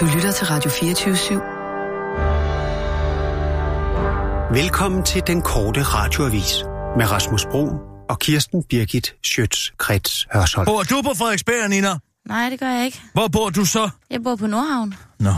[0.00, 1.34] Du lytter til Radio 24 /7.
[4.54, 6.54] Velkommen til den korte radioavis
[6.96, 7.68] med Rasmus Bro
[8.08, 10.66] og Kirsten Birgit Schøtz-Krets Hørsholm.
[10.66, 11.98] Bor du på Frederiksberg, Nina?
[12.28, 13.02] Nej, det gør jeg ikke.
[13.12, 13.90] Hvor bor du så?
[14.10, 14.94] Jeg bor på Nordhavn.
[15.18, 15.32] Nå,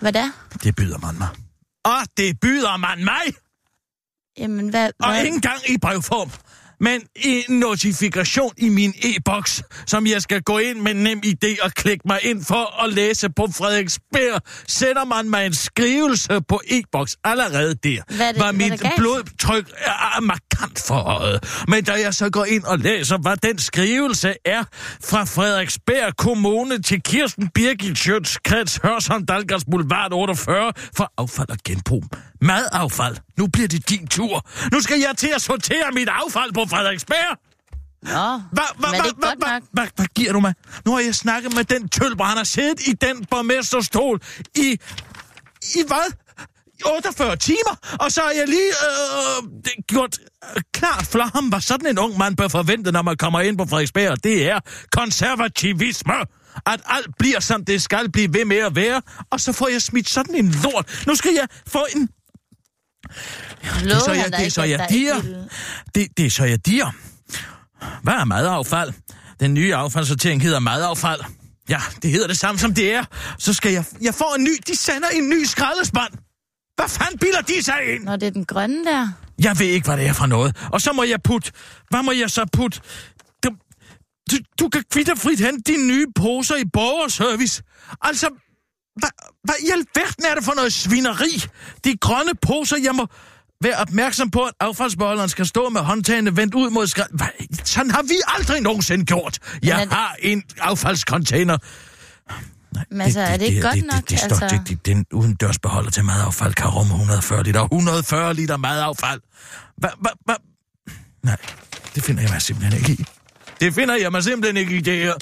[0.00, 0.30] Hvad der?
[0.62, 1.28] det byder man mig.
[1.84, 3.34] Og det byder man mig!
[4.38, 4.90] Jamen, hvad...
[5.00, 5.22] Og hvad?
[5.24, 6.30] ikke engang i brevform,
[6.80, 11.72] men en notifikation i min e-boks, som jeg skal gå ind med nem idé og
[11.72, 17.16] klikke mig ind for at læse på Frederiksberg, sætter man mig en skrivelse på e-boks
[17.24, 18.02] allerede der.
[18.16, 18.94] Hvad det- var hvad mit galt?
[18.96, 21.64] blodtryk er markant for øjet.
[21.68, 24.64] Men da jeg så går ind og læser, hvad den skrivelse er
[25.04, 31.56] fra Frederiksberg Kommune til Kirsten Birgit Schøtz, Kreds Hørsholm, Dalgas Boulevard 48 for affald og
[31.64, 32.04] genbrug.
[32.42, 33.16] Madaffald.
[33.38, 34.46] Nu bliver det din tur.
[34.72, 37.38] Nu skal jeg til at sortere mit affald på Frederiksberg.
[38.02, 39.62] Nå, Hva, hva, men er det ikke hva, godt hva, nok?
[39.72, 40.54] Hvad, hvad giver du mig?
[40.84, 42.24] Nu har jeg snakket med den tølper.
[42.24, 44.20] Han har siddet i den borgmesterstol
[44.56, 44.78] i...
[45.74, 46.12] I hvad?
[46.78, 50.18] I 48 timer, og så har jeg lige øh, det- gjort
[50.56, 53.58] øh, klart for ham, hvad sådan en ung mand bør forvente, når man kommer ind
[53.58, 54.24] på Frederiksberg.
[54.24, 54.60] Det er
[54.92, 56.14] konservativisme.
[56.66, 59.82] At alt bliver, som det skal blive ved med at være, og så får jeg
[59.82, 61.04] smidt sådan en lort.
[61.06, 62.08] Nu skal jeg få en
[63.82, 65.22] det er så jeg, det er så jeg diger.
[65.94, 66.90] Det, det er så jeg diger.
[68.02, 68.92] Hvad er madaffald?
[69.40, 71.20] Den nye affaldssortering hedder madaffald.
[71.68, 73.04] Ja, det hedder det samme som det er.
[73.38, 73.84] Så skal jeg...
[74.00, 74.56] Jeg får en ny...
[74.66, 76.12] De sender en ny skraldespand.
[76.76, 78.04] Hvad fanden bilder de sig ind?
[78.04, 79.08] Nå, det er den grønne der.
[79.38, 80.56] Jeg ved ikke, hvad det er for noget.
[80.72, 81.52] Og så må jeg putte...
[81.90, 82.80] Hvad må jeg så putte?
[83.44, 83.50] Du,
[84.30, 87.62] du, du kan kvitterfrit hente dine nye poser i borgerservice.
[88.00, 88.28] Altså,
[88.98, 89.10] hvad,
[89.44, 91.44] hvad i alverden er det for noget svineri?
[91.84, 93.06] De grønne poser, jeg må
[93.62, 97.06] være opmærksom på, at affaldsbeholderen skal stå med håndtagene vendt ud mod.
[97.16, 97.26] Hvad?
[97.64, 99.38] Sådan har vi aldrig nogensinde gjort.
[99.62, 101.58] Jeg det- har en affaldscontainer.
[102.74, 104.00] Nej, Men altså, er det ikke godt det, nok?
[104.00, 107.60] Det, det, står, Altså- det, det, den udendørsbeholder til madaffald kan rumme 140 liter.
[107.64, 109.20] 140 liter madaffald.
[109.76, 110.34] Hva, hva, hva?
[111.22, 111.36] Nej,
[111.94, 113.04] det finder jeg mig simpelthen ikke i.
[113.60, 115.14] Det finder jeg mig simpelthen ikke i, det her.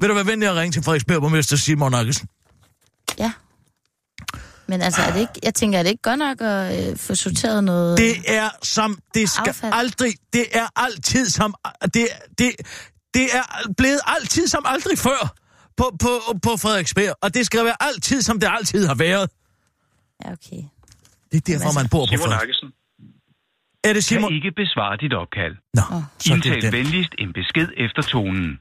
[0.00, 2.28] Vil du være venlig at ringe til Frederiksberg borgmester Simon Akkesen?
[3.18, 3.32] Ja.
[4.68, 7.14] Men altså, er det ikke, jeg tænker, er det ikke godt nok at øh, få
[7.14, 7.98] sorteret noget...
[7.98, 9.72] Det er som, det skal Affald.
[9.74, 12.08] aldrig, det er altid som, det,
[12.38, 12.52] det,
[13.14, 15.34] det er blevet altid som aldrig før
[15.76, 16.08] på, på,
[16.42, 17.14] på Frederiksberg.
[17.22, 19.30] Og det skal være altid, som det altid har været.
[20.24, 20.62] Ja, okay.
[21.32, 22.32] Det er derfor, man bor på Simon.
[22.32, 22.68] Akkesen
[23.84, 24.32] Er det kan Simon?
[24.32, 25.54] ikke besvare dit opkald.
[25.74, 26.72] Nå, så det er Indtal den.
[26.72, 28.58] venligst en besked efter tonen.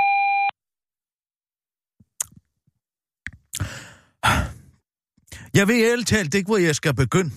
[5.54, 7.32] Jeg ved ærligt talt ikke, hvor jeg skal begynde.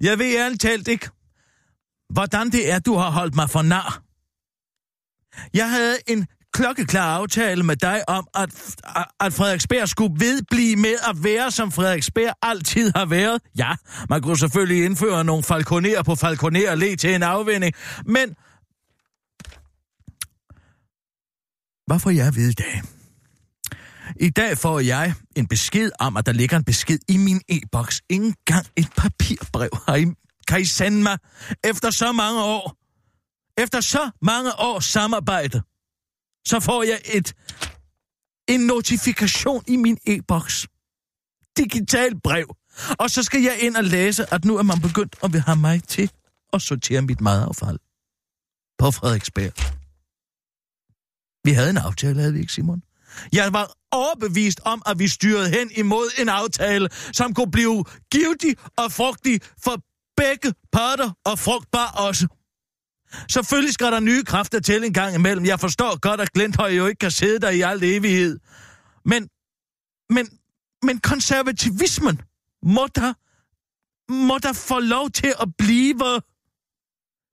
[0.00, 1.08] Jeg ved ærligt talt ikke,
[2.12, 4.02] hvordan det er, du har holdt mig for nar.
[5.54, 8.76] Jeg havde en klokkeklar aftale med dig om, at,
[9.20, 13.42] at Frederiksberg skulle vedblive med at være, som Frederiksberg altid har været.
[13.58, 13.74] Ja,
[14.08, 17.74] man kunne selvfølgelig indføre nogle falconer på falconer og til en afvinding,
[18.04, 18.36] men...
[21.86, 22.82] Hvad får jeg at vide i dag?
[24.20, 28.02] I dag får jeg en besked om, at der ligger en besked i min e-boks.
[28.08, 30.06] Ingen gang et papirbrev har I,
[30.48, 31.18] kan I sende mig
[31.64, 32.76] efter så mange år.
[33.62, 35.62] Efter så mange års samarbejde,
[36.46, 37.34] så får jeg et
[38.48, 40.66] en notifikation i min e-boks.
[41.56, 42.56] Digital brev.
[42.98, 45.56] Og så skal jeg ind og læse, at nu er man begyndt at vil have
[45.56, 46.10] mig til
[46.52, 47.78] at sortere mit madaffald
[48.78, 49.52] på Frederiksberg.
[51.44, 52.82] Vi havde en aftale, havde vi ikke, Simon?
[53.32, 58.56] Jeg var overbevist om, at vi styrede hen imod en aftale, som kunne blive givtig
[58.76, 59.82] og frugtig for
[60.16, 62.26] begge parter og frugtbar også.
[63.30, 65.46] Selvfølgelig skal der nye kræfter til en gang imellem.
[65.46, 68.38] Jeg forstår godt, at Glenthøj jo ikke kan sidde der i al evighed.
[69.04, 69.28] Men,
[70.10, 70.28] men,
[70.82, 72.20] men konservativismen
[72.62, 73.12] må der,
[74.12, 76.20] må der få lov til at blive.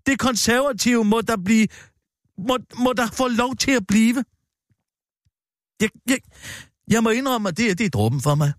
[0.06, 1.68] Det konservative må der blive,
[2.38, 4.24] må, må der få lov til at blive.
[5.82, 6.20] Jeg, jeg,
[6.94, 8.52] jeg må indrømme, at det, her, det er dråben for mig.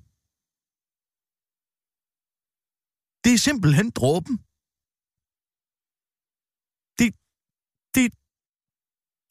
[3.25, 4.35] Det er simpelthen dråben.
[6.99, 7.09] Det,
[7.97, 8.07] det,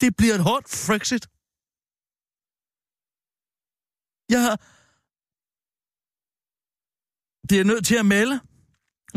[0.00, 1.24] det bliver et hårdt Frexit.
[4.34, 4.56] Jeg har...
[7.48, 8.36] Det er nødt til at melde,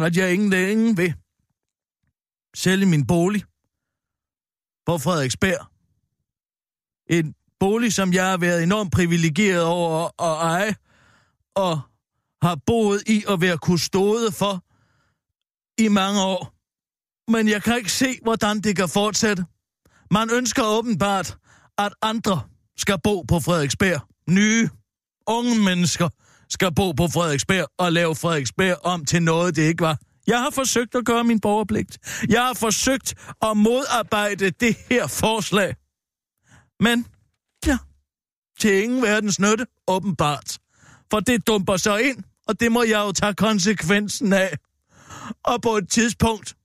[0.06, 1.12] at jeg ingen længe vil
[2.63, 3.44] sælge min bolig
[4.88, 5.62] på Frederiksberg.
[7.18, 7.25] En
[7.60, 10.76] bolig, som jeg har været enormt privilegeret over at eje,
[11.56, 11.82] og
[12.42, 14.64] har boet i og været kustode for
[15.82, 16.54] i mange år.
[17.32, 19.46] Men jeg kan ikke se, hvordan det kan fortsætte.
[20.12, 21.38] Man ønsker åbenbart,
[21.78, 22.42] at andre
[22.78, 24.02] skal bo på Frederiksberg.
[24.30, 24.70] Nye,
[25.28, 26.10] unge mennesker
[26.50, 29.98] skal bo på Frederiksberg og lave Frederiksberg om til noget, det ikke var.
[30.28, 31.98] Jeg har forsøgt at gøre min borgerpligt.
[32.30, 35.76] Jeg har forsøgt at modarbejde det her forslag.
[36.80, 37.06] Men,
[38.60, 40.58] til ingen verdens nytte, åbenbart.
[41.12, 44.58] For det dumper så ind, og det må jeg jo tage konsekvensen af.
[45.44, 46.56] Og på et tidspunkt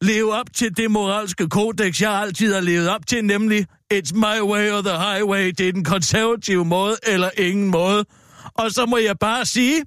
[0.00, 4.40] leve op til det moralske kodex, jeg altid har levet op til, nemlig It's my
[4.40, 5.46] way or the highway.
[5.58, 8.04] Det er den konservative måde, eller ingen måde.
[8.54, 9.84] Og så må jeg bare sige,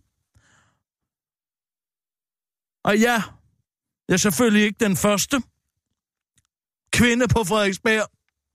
[2.84, 3.24] og ja,
[4.08, 5.42] jeg er selvfølgelig ikke den første
[6.94, 8.08] kvinde på Frederiksberg,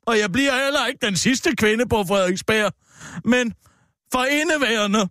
[0.07, 2.73] og jeg bliver heller ikke den sidste kvinde på Frederiksberg,
[3.25, 3.55] men
[4.13, 5.09] for indeværende,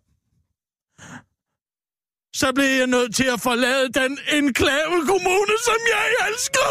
[2.34, 6.70] så blev jeg nødt til at forlade den enklave kommune, som jeg elsker.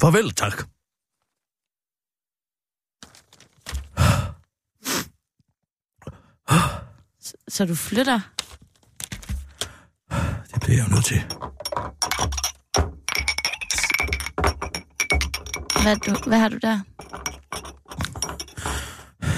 [0.00, 0.68] Farvel, tak.
[7.20, 8.20] Så, så du flytter?
[10.52, 11.20] Det bliver jeg jo nødt til.
[15.82, 16.80] Hvad, du, hvad har du der?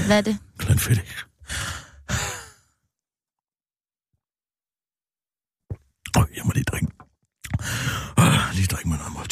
[0.07, 0.39] Hvad er det?
[0.59, 1.25] Glenfiddich.
[6.17, 6.89] Åh, jeg må lige drikke.
[8.19, 9.25] Øh, lige drikke mig noget mod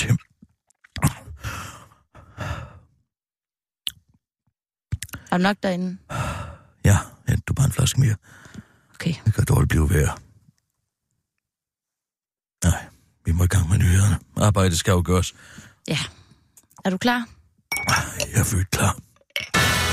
[5.33, 5.99] Er du nok derinde?
[6.85, 6.99] Ja,
[7.29, 8.15] hent du bare en flaske mere.
[8.95, 9.15] Okay.
[9.25, 10.17] Det kan dårligt blive værre.
[12.65, 12.85] Nej,
[13.25, 14.19] vi må i gang med nyhederne.
[14.37, 15.35] Arbejdet skal jo gøres.
[15.89, 15.99] Ja.
[16.85, 17.29] Er du klar?
[18.35, 18.97] Jeg er født klar.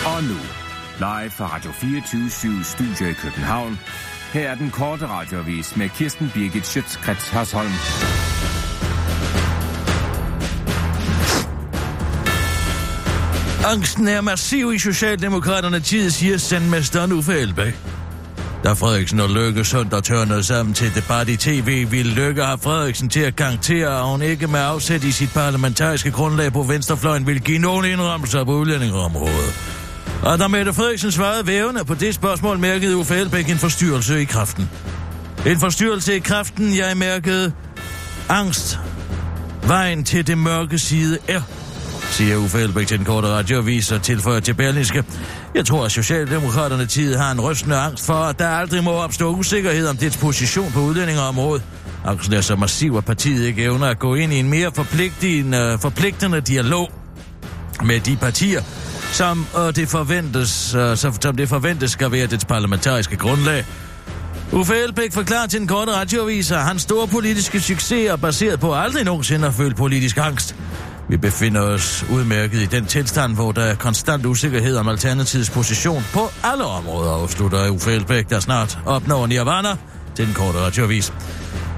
[0.05, 0.37] Og nu,
[0.99, 3.77] live fra Radio 24 Studio i København.
[4.33, 7.71] Her er den korte radiovis med Kirsten Birgit Schøtzgrads Hasholm.
[13.71, 17.79] Angsten er massiv i Socialdemokraterne tid, siger sandmesteren Uffe Elbæk.
[18.63, 23.09] Da Frederiksen og Løkke søndag tørnede sammen til debat i tv, ville Løkke have Frederiksen
[23.09, 27.41] til at garantere, at hun ikke med afsæt i sit parlamentariske grundlag på venstrefløjen vil
[27.41, 29.53] give nogen indrømmelser på udlændingeområdet.
[30.23, 34.25] Og da Mette Frederiksen svarede vævende på det spørgsmål, mærkede Uffe Elbæk en forstyrrelse i
[34.25, 34.69] kraften.
[35.45, 37.51] En forstyrrelse i kraften, jeg mærkede
[38.29, 38.79] angst.
[39.63, 41.41] Vejen til det mørke side er
[42.11, 45.03] siger Uffe Elbæk til den korte radioavis og tilføjer til Berlingske.
[45.55, 49.29] Jeg tror, at Socialdemokraterne tid har en rystende angst for, at der aldrig må opstå
[49.29, 51.63] usikkerhed om dets position på udlændingeområdet.
[52.05, 55.77] Angsten er så massiv, at partiet ikke evner at gå ind i en mere forpligtende,
[55.81, 56.91] forpligtende dialog
[57.83, 58.61] med de partier,
[59.11, 63.65] som, og det forventes, uh, som det forventes skal være dets parlamentariske grundlag.
[64.51, 68.73] Uffe Elbæk forklarer til en korte radioavis, at hans store politiske succes er baseret på
[68.73, 70.55] aldrig nogensinde at føle politisk angst.
[71.09, 76.03] Vi befinder os udmærket i den tilstand, hvor der er konstant usikkerhed om Alternativets position
[76.13, 79.75] på alle områder, afslutter Uffe Elbæk, der snart opnår Nirvana
[80.15, 81.13] til den korte radioavis.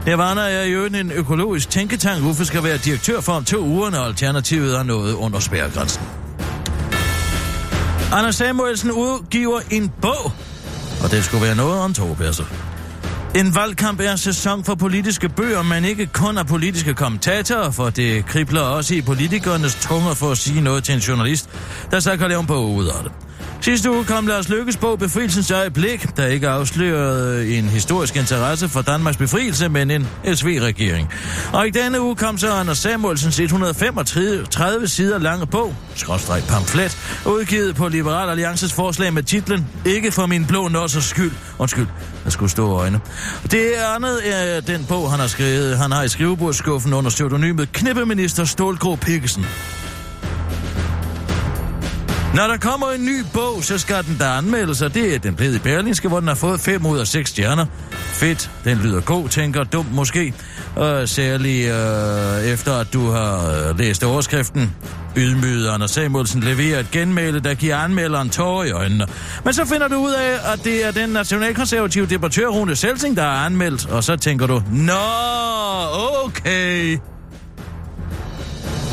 [0.06, 2.26] Nirvana er jo en økologisk tænketank.
[2.26, 6.04] Uffe skal være direktør for om to uger, når Alternativet er nået under spærregrænsen.
[8.12, 10.32] Anders Samuelsen udgiver en bog,
[11.04, 12.18] og det skulle være noget om to.
[13.36, 18.26] En valgkamp er sæson for politiske bøger, men ikke kun af politiske kommentatorer, for det
[18.26, 21.50] kribler også i politikernes tunger for at sige noget til en journalist,
[21.92, 23.29] der så kan lave en bog ud af det.
[23.62, 28.82] Sidste uge kom Lars Lykkes bog Befrielsens øjeblik, der ikke afslørede en historisk interesse for
[28.82, 31.10] Danmarks befrielse, men en SV-regering.
[31.54, 37.75] Og i denne uge kom så Anders Samuelsens 135 sider lange bog, skråstreg pamflet, udgivet
[37.75, 41.32] på Liberal Alliances forslag med titlen Ikke for min blå nossers skyld.
[41.58, 41.88] Undskyld,
[42.24, 43.00] der skulle stå øjne.
[43.51, 45.78] Det andet er den bog, han har skrevet.
[45.78, 49.46] Han har i skrivebordsskuffen under pseudonymet Knippeminister Stålgrå Pikkesen.
[52.36, 55.36] Når der kommer en ny bog, så skal den der anmeldes, og det er den
[55.36, 57.66] blevet i Berlinske, hvor den har fået 5 ud af 6 stjerner.
[57.92, 60.34] Fedt, den lyder god, tænker dumt måske.
[60.76, 64.76] Og særlig øh, efter, at du har øh, læst overskriften.
[65.18, 69.06] Ydmyget Anders Samuelsen leverer et genmæle, der giver anmelderen tårer i øjnene.
[69.44, 73.24] Men så finder du ud af, at det er den nationalkonservative debattør Rune Selsing, der
[73.24, 74.94] er anmeldt, og så tænker du, Nå,
[76.26, 76.98] okay.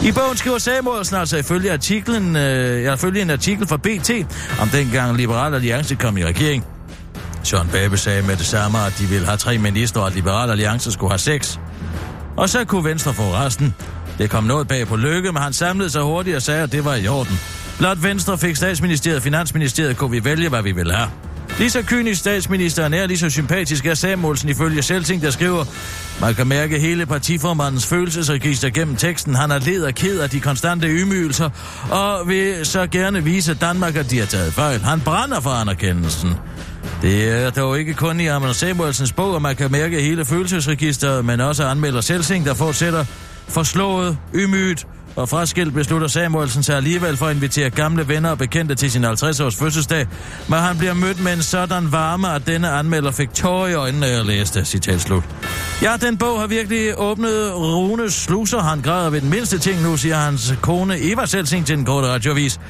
[0.04, 4.10] I bogen skriver Samuelsen altså ifølge, artiklen, øh, ifølge en artikel fra BT,
[4.60, 6.64] om dengang Liberal Alliance kom i regering.
[7.42, 10.50] Søren Babe sagde med det samme, at de ville have tre ministre, og at Liberal
[10.50, 11.60] Alliance skulle have seks.
[12.36, 13.74] Og så kunne Venstre få resten.
[14.18, 16.84] Det kom noget bag på lykke, men han samlede sig hurtigt og sagde, at det
[16.84, 17.40] var i orden.
[17.78, 21.08] Blot Venstre fik statsministeriet og finansministeriet, kunne vi vælge, hvad vi ville have.
[21.58, 25.64] Lige så kynisk statsministeren er, lige så sympatisk er Samuelsen ifølge Selting, der skriver,
[26.20, 29.34] man kan mærke hele partiformandens følelsesregister gennem teksten.
[29.34, 31.50] Han er led og ked af de konstante ydmygelser,
[31.90, 34.80] og vil så gerne vise Danmark, at de har taget fejl.
[34.80, 36.34] Han brænder for anerkendelsen.
[37.02, 41.24] Det er dog ikke kun i Amund Samuelsens bog, at man kan mærke hele følelsesregisteret,
[41.24, 43.04] men også anmelder Selvsing, der fortsætter
[43.48, 44.86] forslået, ymygt
[45.16, 49.04] og fraskilt beslutter Samuelsen sig alligevel for at invitere gamle venner og bekendte til sin
[49.04, 50.06] 50-års fødselsdag,
[50.48, 54.06] men han bliver mødt med en sådan varme, at denne anmelder fik tårer i øjnene,
[54.06, 54.64] jeg læste.
[54.64, 55.24] Citat slut.
[55.82, 58.60] Ja, den bog har virkelig åbnet Runes sluser.
[58.60, 62.08] Han græder ved den mindste ting nu, siger hans kone Eva Selsing til den korte
[62.08, 62.60] radiovis.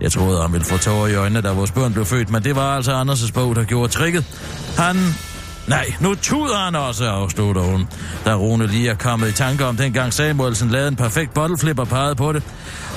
[0.00, 2.56] Jeg troede, han ville få tårer i øjnene, da vores børn blev født, men det
[2.56, 4.24] var altså Anders' bog, der gjorde tricket.
[4.78, 4.96] Han
[5.68, 7.88] Nej, nu tuder han også, afslutter hun,
[8.24, 11.88] da Rune lige er kommet i tanke om, dengang Samuelsen lavede en perfekt bottleflip og
[11.88, 12.42] pegede på det.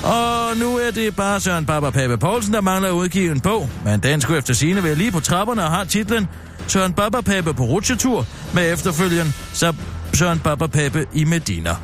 [0.02, 3.68] Og nu er det bare Søren Baba Pape Poulsen, der mangler at udgive en bog,
[3.84, 6.28] men den skulle efter sine være lige på trapperne og har titlen
[6.66, 9.74] Søren Baba Pape på rutsjetur med efterfølgen så
[10.14, 11.76] Søren Baba Pape i Medina.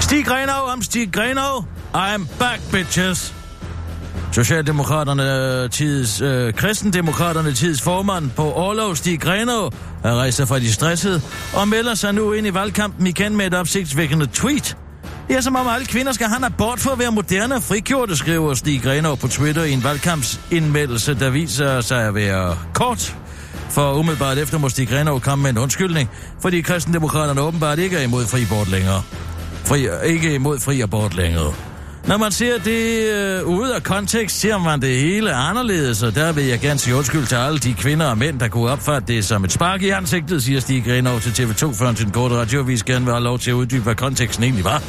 [0.00, 1.64] Stig Grenov om Stig Grenov.
[1.94, 3.39] I'm back, bitches.
[4.32, 9.72] Socialdemokraterne øh, tids, øh, kristendemokraterne tids formand på Orlov, Stig Grenov,
[10.04, 11.22] er rejser fra de stressede
[11.54, 14.76] og melder sig nu ind i valgkampen igen med et opsigtsvækkende tweet.
[15.28, 17.62] Det er som om alle kvinder skal have en abort for at være moderne og
[17.62, 23.16] frigjorte, skriver Stig Grenov på Twitter i en valgkampsindmeldelse, der viser sig at være kort.
[23.70, 26.10] For umiddelbart efter må Stig Grenov komme med en undskyldning,
[26.42, 29.02] fordi kristendemokraterne åbenbart ikke er imod fri abort længere.
[29.64, 31.54] Fri, ikke imod fri abort længere.
[32.10, 36.32] Når man ser det øh, ude af kontekst, ser man det hele anderledes, og der
[36.32, 39.24] vil jeg gerne sige undskyld til alle de kvinder og mænd, der kunne opfatte det
[39.24, 42.82] som et spark i ansigtet, siger Stig Grenov til TV2 før til den korte radiovis
[42.82, 44.82] gerne vil have lov til at uddybe, hvad konteksten egentlig var.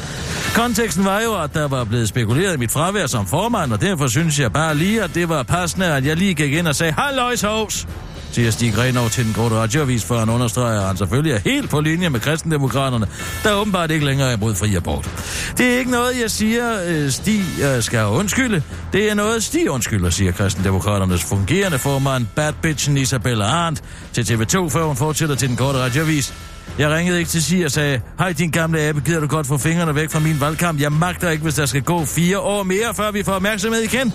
[0.54, 4.06] Konteksten var jo, at der var blevet spekuleret i mit fravær som formand, og derfor
[4.06, 6.92] synes jeg bare lige, at det var passende, at jeg lige gik ind og sagde,
[6.92, 7.86] Halløjs hovs!
[8.32, 11.70] Siger Stig Grenov til den korte radiovis, for han understreger, at han selvfølgelig er helt
[11.70, 13.06] på linje med kristendemokraterne,
[13.44, 15.10] der åbenbart ikke længere er imod fri abort.
[15.58, 17.44] Det er ikke noget, jeg siger, øh, Stig
[17.80, 18.62] skal undskylde.
[18.92, 24.68] Det er noget, Stig undskylder, siger kristendemokraternes fungerende formand, bad bitchen Isabella Arndt, til TV2,
[24.68, 26.34] før hun fortsætter til den korte radiovis.
[26.78, 29.58] Jeg ringede ikke til Sig og sagde, hej din gamle abe, gider du godt få
[29.58, 30.80] fingrene væk fra min valgkamp?
[30.80, 34.12] Jeg magter ikke, hvis der skal gå fire år mere, før vi får opmærksomhed igen.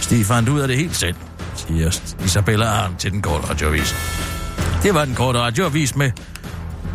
[0.00, 1.14] Stig fandt ud af det helt selv
[1.58, 3.94] siger Isabella Arn til den korte radioavis.
[4.82, 6.10] Det var den korte radioavis med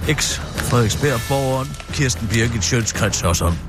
[0.07, 3.59] eks Frederiksberg borgeren Kirsten Birgit Sjøtskrets sådan.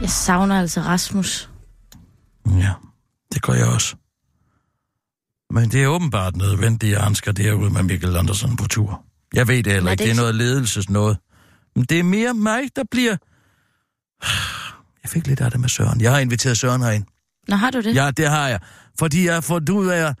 [0.00, 1.50] Jeg savner altså Rasmus.
[2.46, 2.72] Ja,
[3.34, 3.96] det gør jeg også.
[5.50, 9.07] Men det er åbenbart nødvendigt, at han skal derude med Mikkel Andersen på tur.
[9.34, 10.04] Jeg ved det heller ikke.
[10.04, 11.18] Det er noget ledelses noget.
[11.76, 13.16] Men det er mere mig, der bliver...
[15.02, 16.00] Jeg fik lidt af det med Søren.
[16.00, 17.04] Jeg har inviteret Søren herind.
[17.48, 17.94] Nå, har du det?
[17.94, 18.60] Ja, det har jeg.
[18.98, 20.14] Fordi jeg har fundet ud af,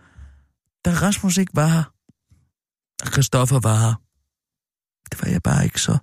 [0.84, 1.84] da Rasmus ikke var her,
[3.02, 3.94] og Christoffer var her,
[5.10, 5.98] det var jeg bare ikke så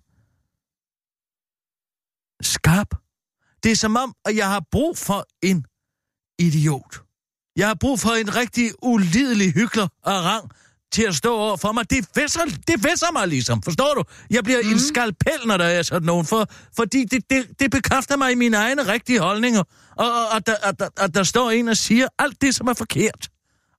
[2.42, 2.96] skarp.
[3.64, 5.66] Det er som om, at jeg har brug for en
[6.40, 7.02] idiot.
[7.56, 10.52] Jeg har brug for en rigtig ulidelig hyggelig og rang,
[10.96, 11.90] til at stå over for mig.
[11.90, 14.04] Det væsser, det væsser mig ligesom, forstår du?
[14.30, 14.72] Jeg bliver mm.
[14.72, 18.36] en skalpel, når der er sådan nogen, for, fordi det, det, det bekræfter mig i
[18.36, 19.64] mine egne rigtige holdninger.
[19.96, 22.68] Og, og, og, der, og, der, og der står en og siger alt det, som
[22.68, 23.30] er forkert.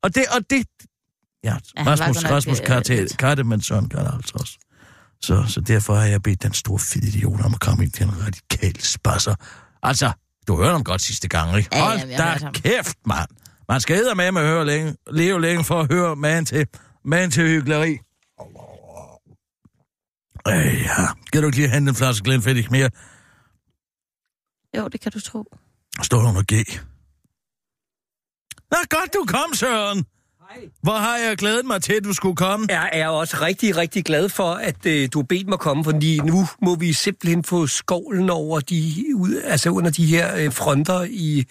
[0.02, 0.66] Og det, og det...
[1.44, 2.66] Ja, Ja, Rasmus, Rasmus øh,
[3.62, 4.58] Søren kan det altså også.
[5.22, 8.06] Så, så derfor har jeg bedt den store fede idiot om at komme ind til
[8.06, 9.34] en radikal spasser.
[9.82, 10.12] Altså,
[10.48, 11.68] du hørte ham godt sidste gang, ikke?
[11.72, 13.28] Ja, ja, Hold jeg hørte da kæft, mand.
[13.68, 16.66] Man skal æde med at høre længe, leve længe for at høre man til,
[17.06, 17.98] man til hyggeleri.
[20.48, 21.06] Øh, ja.
[21.32, 22.90] Kan du ikke lige hente en flaske Glenfiddich mere?
[24.76, 25.44] Jo, det kan du tro.
[26.02, 26.52] Står der under G.
[28.70, 30.04] Nå, godt du kom, Søren.
[30.82, 32.66] Hvor har jeg glædet mig til, at du skulle komme?
[32.70, 36.18] Jeg er også rigtig, rigtig glad for, at øh, du har bedt mig komme, fordi
[36.18, 41.06] nu må vi simpelthen få skovlen over de, ud, altså under de her øh, fronter
[41.10, 41.44] i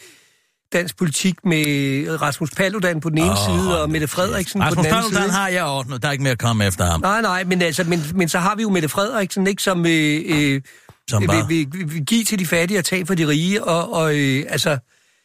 [0.74, 4.86] dansk politik med Rasmus Paludan på den ene oh, side og Mette Frederiksen på Rasmus
[4.86, 5.32] den anden Paludan side.
[5.32, 6.02] har jeg ordnet.
[6.02, 7.02] Der er ikke mere at komme efter ham.
[7.02, 10.22] Nej, nej, men, altså, men, men så har vi jo Mette Frederiksen, ikke, som, øh,
[10.26, 10.62] øh,
[11.10, 11.48] Som vil, bare...
[11.48, 14.46] vil, vil, vil give til de fattige og tage for de rige, og, og øh,
[14.50, 14.78] altså,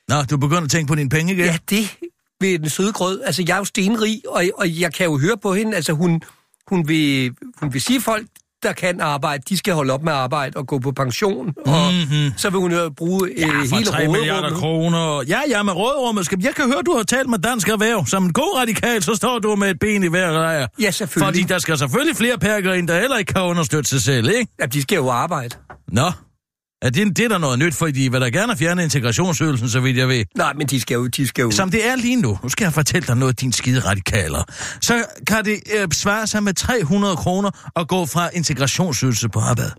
[0.09, 1.45] Nå, du begynder at tænke på dine penge igen?
[1.45, 1.97] ja, det
[2.41, 3.21] ved den søde grød.
[3.25, 6.23] Altså, jeg er jo stenrig, og, og jeg kan jo høre på hende, altså, hun,
[6.67, 8.27] hun, vil, hun vil sige folk,
[8.63, 12.33] der kan arbejde, de skal holde op med arbejde og gå på pension, og Mhm.
[12.37, 14.61] så vil hun jo bruge øh, Ja, for hele 3 milliarder råderummet.
[14.61, 15.23] kroner.
[15.29, 16.25] Ja, ja, med rådrummet.
[16.27, 16.39] Skal...
[16.43, 18.07] Jeg kan høre, du har talt med Dansk Erhverv.
[18.07, 20.67] Som en god radikal, så står du med et ben i hver lejr.
[20.81, 21.27] Ja, selvfølgelig.
[21.27, 24.53] Fordi der skal selvfølgelig flere perker ind, der heller ikke kan understøtte sig selv, ikke?
[24.61, 25.57] Ja, de skal jo arbejde.
[25.89, 26.11] Nå,
[26.83, 29.81] er det, det er der noget nyt, fordi de vil da gerne fjerne integrationsydelsen, så
[29.81, 30.25] vidt jeg ved.
[30.37, 31.07] Nej, men de skal jo...
[31.07, 31.51] De skal jo...
[31.51, 34.45] Som det er lige nu, nu skal jeg fortælle dig noget, din skide radikaler,
[34.81, 39.71] så kan det øh, svare sig med 300 kroner at gå fra integrationsydelse på arbejde.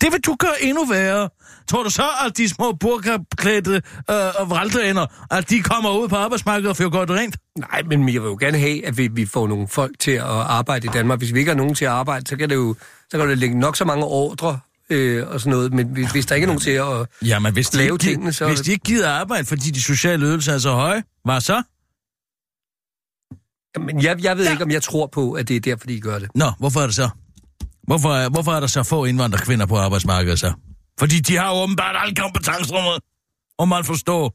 [0.00, 1.28] Det vil du gøre endnu værre.
[1.68, 6.16] Tror du så, at de små burkaklædte øh, og vralteender, at de kommer ud på
[6.16, 7.36] arbejdsmarkedet og får godt rent?
[7.58, 10.22] Nej, men jeg vil jo gerne have, at vi, vi får nogle folk til at
[10.24, 11.18] arbejde i Danmark.
[11.18, 12.74] Hvis vi ikke har nogen til at arbejde, så kan det jo
[13.10, 14.58] så kan det lægge nok så mange ordre
[14.90, 15.72] øh, og sådan noget.
[15.74, 17.06] Men hvis, hvis der ikke er nogen til at...
[17.28, 20.26] Jamen, hvis de, Lave ikke, tingene, så- hvis de ikke gider arbejde, fordi de sociale
[20.26, 21.62] ydelser er så høje, hvad så?
[23.80, 24.50] Men jeg, jeg ved ja.
[24.50, 26.28] ikke, om jeg tror på, at det er derfor, de gør det.
[26.34, 27.08] Nå, hvorfor er det så?
[27.82, 30.52] Hvorfor er, hvorfor er der så få indvandrerkvinder på arbejdsmarkedet så?
[30.98, 33.02] Fordi de har åbenbart alle kompetencerummet,
[33.58, 34.34] om man forstår.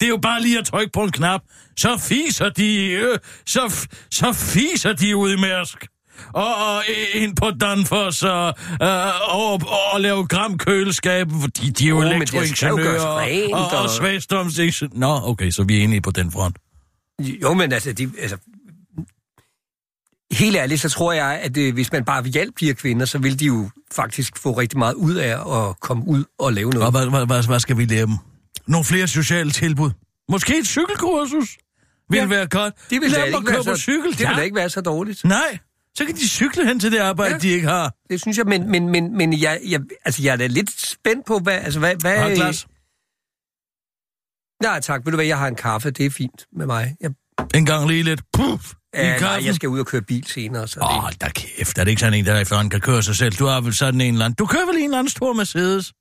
[0.00, 1.40] Det er jo bare lige at trykke på en knap,
[1.76, 5.86] så fiser de, øh, så, så fiser de ud i Mærsk.
[6.32, 6.82] Og, og
[7.14, 9.60] ind på Danfoss og, øh, og,
[9.92, 13.00] og lave gram køleskab, fordi de er jo jo elektroingeniører
[13.54, 14.98] og, og, og svagstomsingeniører.
[14.98, 16.56] Nå, okay, så vi er enige på den front.
[17.42, 18.36] Jo, men altså, de, altså
[20.32, 23.06] helt ærligt, så tror jeg, at øh, hvis man bare vil hjælpe de her kvinder,
[23.06, 26.68] så vil de jo faktisk få rigtig meget ud af at komme ud og lave
[26.68, 26.90] Og noget.
[26.92, 28.16] hvad, hvad, hvad, hvad skal vi lave dem?
[28.66, 29.90] Nogle flere sociale tilbud?
[30.28, 31.56] Måske et cykelkursus?
[32.10, 32.22] Vil Ja.
[32.22, 32.28] ja.
[32.28, 32.74] være godt.
[32.90, 34.10] Det vil Lad være køre så, cykel.
[34.18, 35.24] det vil da ikke være så dårligt.
[35.24, 35.58] Nej,
[35.96, 37.38] så kan de cykle hen til det arbejde, Ja.
[37.38, 37.94] de ikke har.
[38.10, 41.26] Det synes jeg, men, men, men, men jeg, jeg, altså, jeg er da lidt spændt
[41.26, 41.54] på, hvad...
[41.54, 42.66] Altså, hvad, hvad Har glas?
[44.62, 45.04] Nej, tak.
[45.04, 45.90] Ved du hvad, jeg har en kaffe.
[45.90, 46.96] Det er fint med mig.
[47.00, 47.10] Jeg,
[47.54, 48.22] En gang lige lidt.
[48.32, 48.72] Puff.
[48.94, 50.68] ja, i nej, jeg skal ud og køre bil senere.
[50.68, 51.78] Så Åh, det, oh, da kæft.
[51.78, 53.32] Er det ikke sådan en, der efterhånden kan køre sig selv?
[53.34, 54.36] Du har vel sådan en eller anden...
[54.36, 55.92] Du kører vel en eller anden stor Mercedes?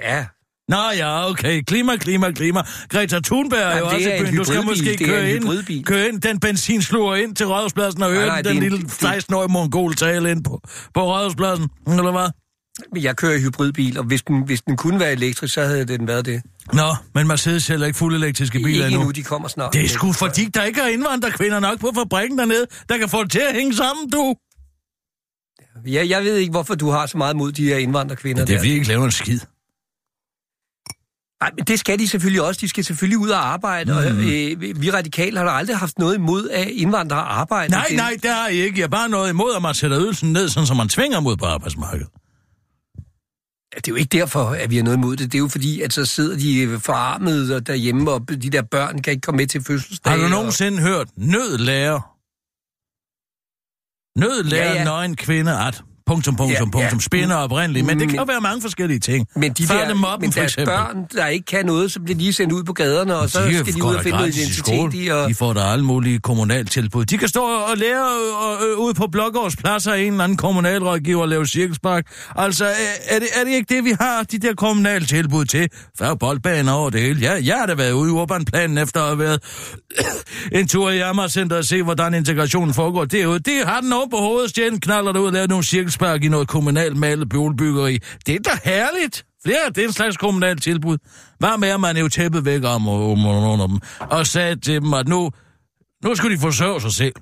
[0.00, 0.26] ja,
[0.68, 1.62] Nå ja, okay.
[1.66, 2.62] Klima, klima, klima.
[2.88, 4.36] Greta Thunberg er Jamen, jo det også er i en byen.
[4.36, 8.22] Du skal måske er køre ind, køre ind, den benzinsluger ind til Rådhuspladsen og høre
[8.38, 10.60] den, er en- lille det- 16-årige mongol tale ind på,
[10.94, 11.68] på Rådhuspladsen.
[11.86, 12.30] Eller hvad?
[13.02, 16.06] jeg kører i hybridbil, og hvis den, hvis den kunne være elektrisk, så havde den
[16.08, 16.42] været det.
[16.72, 19.00] Nå, men Mercedes sælger ikke fuld elektriske biler Ikke endnu.
[19.00, 19.72] endnu, de kommer snart.
[19.72, 23.22] Det er sgu fordi, der ikke er indvandrerkvinder nok på fabrikken dernede, der kan få
[23.22, 24.34] det til at hænge sammen, du.
[25.86, 28.44] Ja, jeg ved ikke, hvorfor du har så meget mod de her indvandrerkvinder.
[28.44, 29.40] Det er jeg ikke laver en skid.
[31.42, 32.58] Nej, men det skal de selvfølgelig også.
[32.60, 33.98] De skal selvfølgelig ud og arbejde, mm.
[33.98, 37.70] og øh, vi radikale har da aldrig haft noget imod, at indvandrere arbejder.
[37.76, 38.78] Nej, Det- nej, det har jeg ikke.
[38.78, 41.36] Jeg har bare noget imod, at man sætter ydelsen ned, sådan som man tvinger mod
[41.36, 42.08] på arbejdsmarkedet.
[43.76, 45.32] Det er jo ikke derfor, at vi har noget imod det.
[45.32, 49.02] Det er jo fordi, at så sidder de forarmet og derhjemme, og de der børn
[49.02, 50.10] kan ikke komme med til fødselsdag.
[50.12, 52.00] Har du og- nogensinde hørt nødlærer?
[54.18, 54.78] Nødlærer ja.
[54.78, 54.84] ja.
[54.84, 57.00] nøgen kvinde at punktum, punktum, Ja, punktum, ja.
[57.00, 59.26] spænder oprindeligt, men det kan jo være mange forskellige ting.
[59.36, 60.66] Men de Færdig der, mobben, men for eksempel.
[60.74, 63.58] børn, der ikke kan noget, så bliver de sendt ud på gaderne, og så De
[63.58, 64.96] skal de ud og finde noget identitet skole.
[64.96, 65.08] i.
[65.08, 65.28] Og...
[65.28, 67.04] De får der alle mulige kommunaltilbud.
[67.04, 68.06] De kan stå og lære
[68.62, 72.06] øh, øh, ude på Blågårdspladser en eller anden kommunalrådgiver og lave cirkelspark.
[72.36, 72.64] Altså,
[73.08, 75.68] er det, er det ikke det, vi har de der kommunaltilbud til?
[75.98, 77.20] Færre boldbaner over det hele.
[77.20, 79.40] Ja, jeg har da været ude i urbanplanen efter at have været
[80.58, 83.38] en tur i Amagercenter og se, hvordan integrationen foregår derude.
[83.38, 86.48] Det har den over på hovedet, stjælen knaller derud og laver nogle cirkelspark i noget
[86.48, 87.98] kommunalt malet boligbyggeri.
[88.26, 89.24] Det er da herligt.
[89.44, 90.98] Flere, det er en slags kommunalt tilbud.
[91.38, 94.94] Hvad med, at man jo tæppet væk om, om, om, om og sagde til dem,
[94.94, 95.30] at nu,
[96.04, 97.14] nu skulle de forsørge sig selv.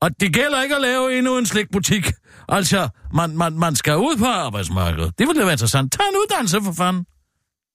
[0.00, 2.12] Og det gælder ikke at lave endnu en slikbutik.
[2.48, 5.18] Altså, man, man, man skal ud på arbejdsmarkedet.
[5.18, 5.92] Det ville da være interessant.
[5.92, 7.04] Tag en uddannelse for fanden.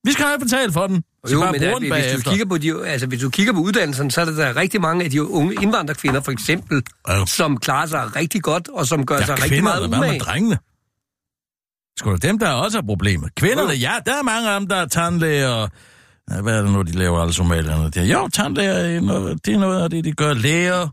[0.07, 1.03] Vi skal have betalt for den.
[1.25, 3.59] Så Jo, men bruge der, hvis, du kigger på de, altså, hvis du kigger på
[3.59, 7.25] uddannelsen, så er der, der rigtig mange af de unge indvandrerkvinder, for eksempel, Ja.
[7.25, 10.07] som klarer sig rigtig godt, og som gør Der sig rigtig meget der hvad med
[10.07, 10.19] umage.
[10.19, 10.57] drengene?
[11.97, 13.35] Skal det dem, der også er problemet?
[13.35, 13.79] Kvinderne, Jo.
[13.79, 15.69] ja, der er mange af dem, der er tandlæger og...
[16.31, 18.03] Ja, hvad er det nu, de laver alle somalierne der?
[18.03, 18.87] Jo, tandlæger, er
[19.45, 20.33] det er noget af det, de gør.
[20.33, 20.87] Læger.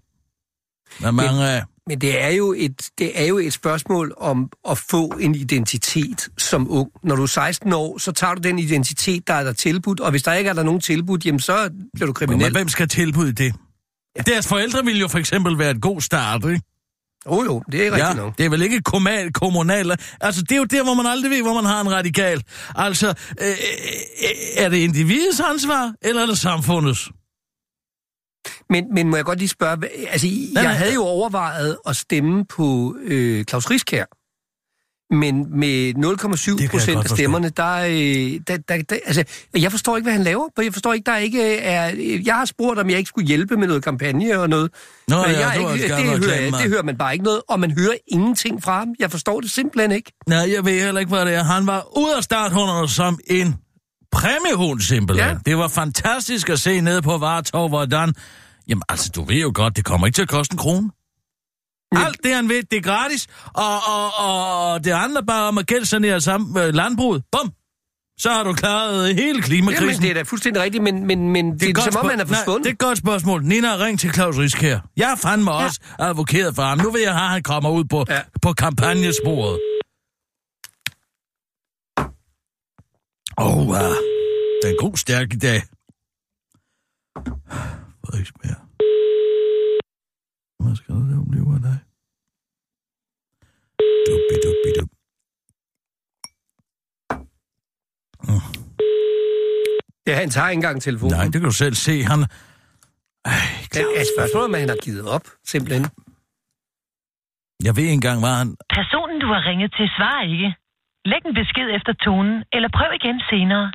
[1.00, 1.62] Der er mange af...
[1.88, 6.28] Men det er, jo et, det er jo et spørgsmål om at få en identitet
[6.38, 6.90] som ung.
[7.02, 10.10] Når du er 16 år, så tager du den identitet, der er der tilbudt, og
[10.10, 12.52] hvis der ikke er der nogen tilbud, jamen så bliver du Men kriminel.
[12.52, 13.54] hvem skal tilbyde det?
[14.26, 16.60] Deres forældre ville jo for eksempel være et god start, ikke?
[17.26, 18.38] Jo, oh, jo, det er rigtigt Ja, nok.
[18.38, 19.96] det er vel ikke kommunal, kommunal...
[20.20, 22.42] Altså, det er jo der, hvor man aldrig ved, hvor man har en radikal.
[22.74, 23.08] Altså,
[23.40, 23.54] øh, øh,
[24.56, 27.10] er det individets ansvar, eller er det samfundets?
[28.70, 30.62] Men, men må jeg godt lige spørge, altså, nej, nej.
[30.62, 34.04] jeg havde jo overvejet at stemme på øh, Claus Riskær,
[35.14, 39.24] men med 0,7 Det kan jeg procent af stemmerne, der, øh, der, der, der, altså,
[39.54, 41.92] jeg forstår ikke, hvad han laver, for jeg forstår ikke, der er ikke er,
[42.26, 44.70] jeg har spurgt, om jeg ikke skulle hjælpe med noget kampagne og noget,
[45.08, 47.70] Nå, men ja, jeg ikke, det, hører, det hører man bare ikke noget, og man
[47.70, 48.88] hører ingenting fra ham.
[48.98, 50.12] Jeg forstår det simpelthen ikke.
[50.26, 51.44] Nej, jeg ved heller ikke, hvad det er.
[51.44, 53.54] Han var ud af starthunderne som en
[54.14, 55.28] præmiehund, simpelthen.
[55.30, 55.38] Ja.
[55.46, 58.14] Det var fantastisk at se nede på Vartov, hvordan...
[58.68, 60.90] Jamen, altså, du ved jo godt, det kommer ikke til at koste en krone.
[61.96, 65.66] Alt det, han ved, det er gratis, og, og, og, det handler bare om at
[65.66, 67.22] gældsanere sammen øh, landbruget.
[67.32, 67.52] Bum!
[68.18, 69.86] Så har du klaret øh, hele klimakrisen.
[69.88, 72.04] Jamen, det er da fuldstændig rigtigt, men, men, men det, det er et godt som
[72.04, 72.64] om, han er Nej, forsvundet.
[72.64, 73.44] det er et godt spørgsmål.
[73.44, 74.78] Nina, ring til Claus Riskær.
[74.96, 75.64] Jeg har fandme ja.
[75.64, 76.78] også advokeret for ham.
[76.78, 78.14] Nu vil jeg have, at han kommer ud på, ja.
[78.14, 78.20] Ja.
[78.42, 79.58] på kampagnesporet.
[83.38, 83.96] Åh, oh, uh,
[84.60, 85.60] det er en god stærk i dag.
[88.00, 88.58] Frederiksberg.
[90.62, 91.78] Hvad skal der blive af dig?
[94.06, 94.90] Duppi, duppi, dup.
[100.06, 101.14] Ja, han tager ikke engang telefonen.
[101.16, 102.02] Nej, det kan du selv se.
[102.02, 102.18] Han...
[103.24, 103.40] Ej,
[103.72, 105.84] Det er spørgsmålet, om han har givet op, simpelthen.
[107.66, 108.56] jeg ved engang, hvad han...
[108.78, 110.50] Personen, du har ringet til, svarer ikke.
[111.10, 113.66] Læg en besked efter tonen, eller prøv igen senere.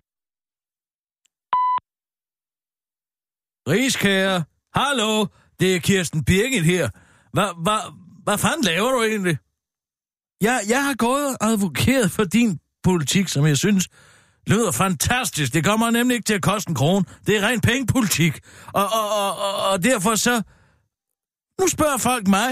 [3.73, 4.37] Rigskære,
[4.79, 5.25] hallo,
[5.59, 6.89] det er Kirsten Birgit her.
[7.33, 7.81] Hvad, hvad,
[8.23, 9.37] hvad fanden laver du egentlig?
[10.41, 13.89] Jeg, jeg har gået og advokeret for din politik, som jeg synes
[14.47, 15.53] lyder fantastisk.
[15.53, 17.05] Det kommer nemlig ikke til at koste en krone.
[17.25, 18.33] Det er ren pengepolitik.
[18.79, 20.35] Og, og, og, og, og derfor så...
[21.59, 22.49] Nu spørger folk mig.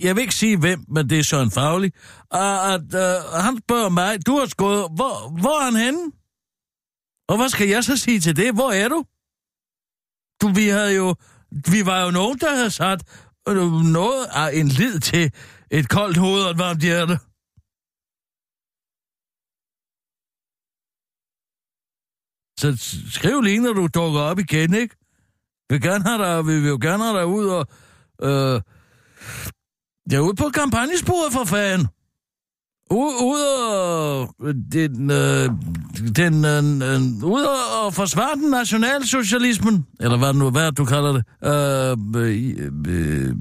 [0.00, 1.92] Jeg vil ikke sige hvem, men det er Søren Faglig.
[2.30, 4.90] Og at, uh, han spørger mig, du har gået...
[4.98, 6.12] Hvor, hvor er han henne?
[7.28, 8.54] Og hvad skal jeg så sige til det?
[8.54, 9.04] Hvor er du?
[10.42, 11.14] Du, vi havde jo...
[11.72, 13.02] Vi var jo nogen, der havde sat
[13.48, 15.32] øh, noget af en lid til
[15.70, 17.18] et koldt hoved og et varmt hjerte.
[22.60, 22.68] Så
[23.10, 24.96] skriv lige, når du dukker op igen, ikke?
[25.68, 27.66] Vi vil, gerne have dig, vi vil jo gerne have dig ud og...
[28.22, 28.62] Øh,
[30.10, 31.88] jeg er ude på kampagnesporet for fanden.
[32.90, 34.34] Ud, ud og...
[34.42, 35.50] Øh, den, øh,
[36.16, 39.86] den, øh, øh, ud og, og forsvare den nationalsocialismen.
[40.00, 41.24] Eller hvad, nu, hvad du kalder det.
[41.44, 43.34] Øh, øh, øh,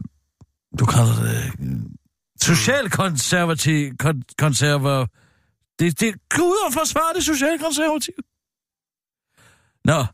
[0.80, 1.54] du kalder det...
[1.60, 1.76] Øh,
[2.42, 3.98] socialkonservativ...
[3.98, 5.06] Kon, konserver...
[5.80, 8.16] Det, det ud og forsvare det socialkonservative.
[9.86, 10.06] Nå.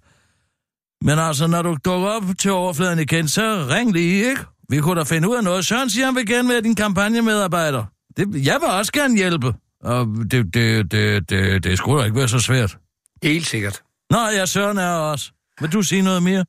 [1.02, 4.46] Men altså, når du dukker op til overfladen igen, så ring lige, ikke?
[4.74, 5.66] Vi kunne da finde ud af noget.
[5.66, 7.84] Søren siger, han vil gerne være din kampagnemedarbejder.
[8.18, 9.54] Det, jeg vil også gerne hjælpe.
[9.84, 12.78] Og det, det, det, det, det skulle da ikke være så svært.
[13.24, 13.82] Helt sikkert.
[14.10, 15.32] Nå, ja, Søren er også.
[15.62, 16.46] Vil du sige noget mere?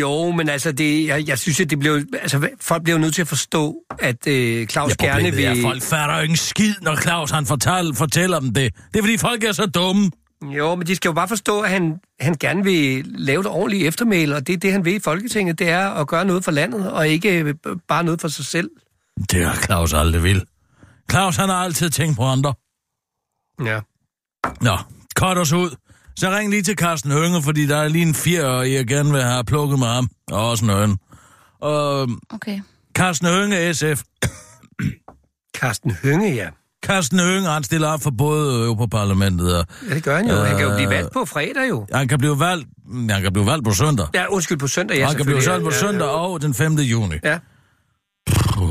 [0.00, 3.22] Jo, men altså, det, jeg, jeg synes, at det blev, altså, folk bliver nødt til
[3.22, 5.42] at forstå, at øh, Claus Ja, gerne er, vil...
[5.42, 8.74] at folk fatter jo ikke skid, når Claus han fortæller, fortæller dem det.
[8.92, 10.10] Det er, fordi folk er så dumme.
[10.42, 13.88] Jo, men de skal jo bare forstå, at han, han gerne vil lave det ordentligt
[13.88, 16.50] eftermæl, og det er det, han vil i Folketinget, det er at gøre noget for
[16.50, 17.54] landet, og ikke øh,
[17.88, 18.70] bare noget for sig selv.
[19.30, 20.44] Det har Claus aldrig vil.
[21.10, 22.54] Claus, han har altid tænkt på andre.
[23.64, 23.80] Ja.
[24.60, 24.78] Nå,
[25.18, 25.76] cut os ud.
[26.16, 29.22] Så ring lige til Carsten Hønge, fordi der er lige en fjer, jeg gerne vil
[29.22, 30.08] have plukket med ham.
[30.30, 30.98] Og også en øjen.
[31.60, 32.60] Og Okay.
[32.94, 34.02] Carsten Hønge, SF.
[35.56, 36.48] Carsten Hønge, ja.
[36.86, 39.66] Carsten Hønge, han stiller op for både Europaparlamentet og...
[39.88, 40.34] Ja, det gør han jo.
[40.34, 41.86] Han kan jo Øh, blive valgt på fredag jo.
[41.92, 42.68] Han kan blive valgt,
[43.10, 44.06] han kan blive valgt på søndag.
[44.14, 46.54] Ja, undskyld, på søndag, ja, han kan blive valgt på ja, søndag ja, og den
[46.54, 46.72] 5.
[46.72, 47.14] juni.
[47.24, 47.38] Ja.
[48.54, 48.68] Puh,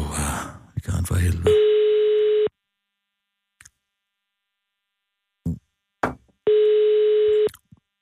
[0.76, 1.50] det kan han for helvede.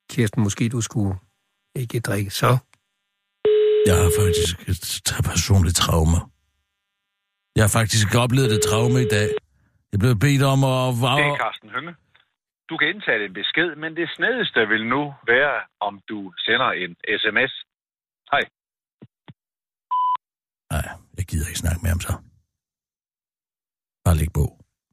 [0.10, 1.16] Kirsten, måske du skulle
[1.76, 2.58] ikke drikke så.
[3.86, 6.18] Jeg har faktisk et personligt traume.
[7.56, 9.30] Jeg har faktisk oplevet et traume i dag.
[9.94, 10.80] Jeg blev bedt om at...
[11.20, 11.94] Det er Carsten Hønge.
[12.70, 15.02] Du kan indtale en besked, men det snedigste vil nu
[15.34, 15.56] være,
[15.88, 17.54] om du sender en sms.
[18.32, 18.44] Hej.
[20.74, 22.14] Nej, jeg gider ikke snakke med ham så.
[24.06, 24.46] Bare læg på.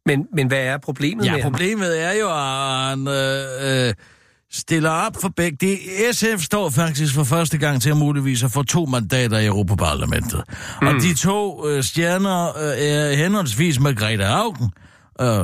[0.06, 1.52] Men, men hvad er problemet med Ja, ham?
[1.52, 2.50] problemet er jo, at
[2.90, 3.94] han øh, øh,
[4.50, 5.56] stiller op for begge.
[5.66, 5.74] Det,
[6.16, 10.40] SF står faktisk for første gang til at muligvis at få to mandater i Europaparlamentet.
[10.80, 10.86] Mm.
[10.86, 14.89] Og de to øh, stjerner øh, er henholdsvis Margrethe Augen, øh,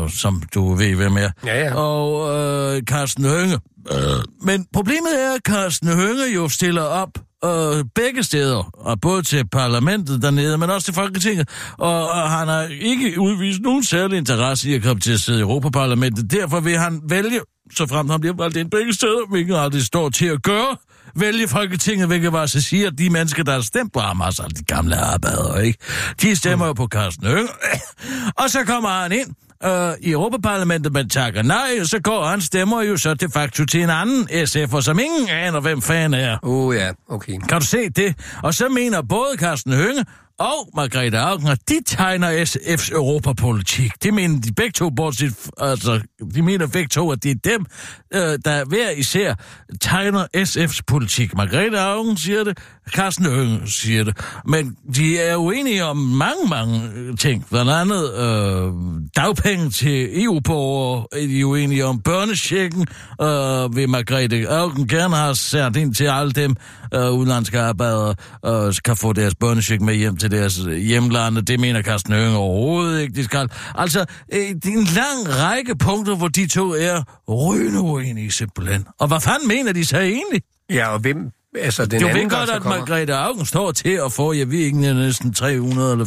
[0.09, 1.75] som du ved, hvem er, Ja, ja.
[1.75, 2.35] og
[2.77, 3.59] øh, Carsten Hønge.
[3.93, 3.99] Øh,
[4.43, 7.09] men problemet er, at Carsten Hønge jo stiller op
[7.45, 11.49] øh, begge steder, og både til parlamentet dernede, men også til Folketinget.
[11.79, 15.39] Og, og han har ikke udvist nogen særlig interesse i at komme til at sidde
[15.39, 16.31] i Europaparlamentet.
[16.31, 17.41] Derfor vil han vælge,
[17.77, 20.77] så frem han bliver valgt ind begge steder, hvilket aldrig står til at gøre,
[21.17, 24.43] vælge Folketinget, hvilket var så siger, at de mennesker, der har stemt på ham, altså
[24.57, 25.79] de gamle arbejdere, ikke?
[26.23, 27.49] De stemmer jo på Carsten Hønge.
[28.41, 32.83] og så kommer han ind øh, i Europaparlamentet, men takker nej, så går han stemmer
[32.83, 36.38] jo så de facto til en anden SF'er, som ingen aner, hvem fanden er.
[36.42, 37.38] Oh, ja, okay.
[37.49, 38.14] Kan du se det?
[38.42, 40.05] Og så mener både Carsten Hønge
[40.38, 43.92] og Margrethe Augen, at de tegner SF's europapolitik.
[44.03, 46.01] Det mener de begge to, bortset, altså,
[46.35, 47.66] de mener begge to, at det er dem,
[48.14, 49.35] øh, der hver især
[49.81, 51.37] tegner SF's politik.
[51.37, 52.59] Margrethe Augen siger det,
[52.94, 54.16] Carsten Hønge siger det.
[54.44, 57.46] Men de er uenige om mange, mange øh, ting.
[57.51, 58.72] Blandt andet øh,
[59.16, 62.87] dagpenge til EU-borgere, er de uenige om børnesjekken,
[63.22, 66.57] øh, vil Margrethe Augen gerne have sat ind til alle dem
[66.94, 68.14] øh, udenlandske arbejdere,
[68.46, 71.43] øh, kan få deres børnesjek med hjem til deres hjemlande.
[71.43, 73.49] Det mener Carsten Hønge overhovedet ikke, de skal.
[73.75, 78.85] Altså, øh, det er en lang række punkter, hvor de to er rygende uenige simpelthen.
[79.01, 80.43] Og hvad fanden mener de så egentlig?
[80.71, 81.17] Ja, og hvem...
[81.59, 84.51] Altså, den Du anden, ved godt, at kommer- Margrethe Augen står til at få, jeg
[84.51, 86.05] ved ikke, næsten 300 eller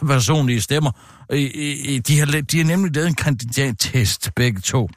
[0.00, 0.90] 400.000 personlige stemmer.
[1.32, 4.88] I, i, i- de, har, de har nemlig lavet en kandidattest, begge to,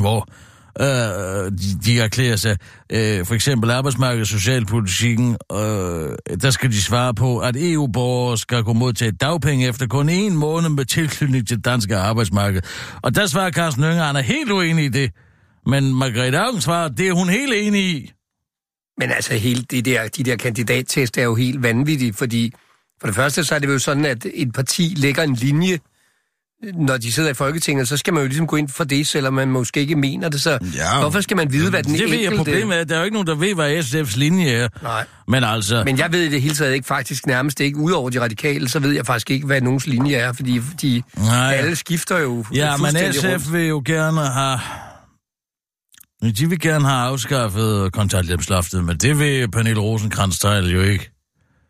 [0.00, 0.28] hvor
[0.80, 0.86] øh,
[1.52, 2.56] de, de erklærer sig,
[2.92, 5.58] øh, for eksempel arbejdsmarkedet og socialpolitikken, øh,
[6.40, 10.68] der skal de svare på, at EU-borgere skal kunne modtage dagpenge efter kun en måned
[10.68, 12.62] med tilknytning til danske arbejdsmarked.
[13.02, 15.10] Og der svarer Carsten Hønge, han er helt uenig i det.
[15.66, 18.12] Men Margrethe Augen svarer, det er hun helt enig i.
[18.98, 22.52] Men altså, hele de der, de der kandidattest er jo helt vanvittige, fordi
[23.00, 25.78] for det første, så er det jo sådan, at et parti lægger en linje,
[26.74, 29.34] når de sidder i Folketinget, så skal man jo ligesom gå ind for det, selvom
[29.34, 30.40] man måske ikke mener det.
[30.40, 31.00] Så Ja.
[31.00, 32.36] hvorfor skal man vide, hvad den Det ved jeg, enkelte...
[32.36, 34.68] problemet er, der er jo ikke nogen, der ved, hvad SF's linje er.
[34.82, 35.04] Nej.
[35.28, 35.82] Men altså...
[35.84, 38.78] Men jeg ved i det hele taget ikke faktisk nærmest ikke, udover de radikale, så
[38.78, 41.54] ved jeg faktisk ikke, hvad nogens linje er, fordi de Nej.
[41.54, 43.52] alle skifter jo Ja, men SF rundt.
[43.52, 44.60] vil jo gerne have...
[46.38, 51.10] De vil gerne have afskaffet kontanthjælpsloftet, men det vil Pernille rosenkrantz jo ikke.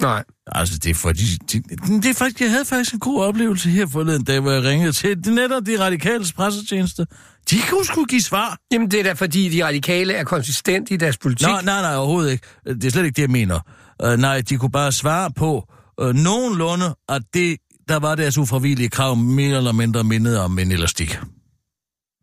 [0.02, 0.24] Nej.
[0.46, 1.38] Altså, det er fordi...
[1.52, 1.62] De,
[2.02, 4.92] det er faktisk, jeg havde faktisk en god oplevelse her forleden dag, hvor jeg ringede
[4.92, 7.06] til netop de radikales pressetjeneste.
[7.50, 8.58] De kunne sgu give svar.
[8.72, 11.46] Jamen, det er da fordi, de radikale er konsistente i deres politik.
[11.46, 12.46] Nå, nej, nej, overhovedet ikke.
[12.66, 13.60] Det er slet ikke det, jeg mener.
[14.04, 15.68] Uh, nej, de kunne bare svare på
[16.02, 17.56] uh, nogenlunde, at det,
[17.88, 21.20] der var deres ufravillige krav, mere eller mindre mindede om en elastik.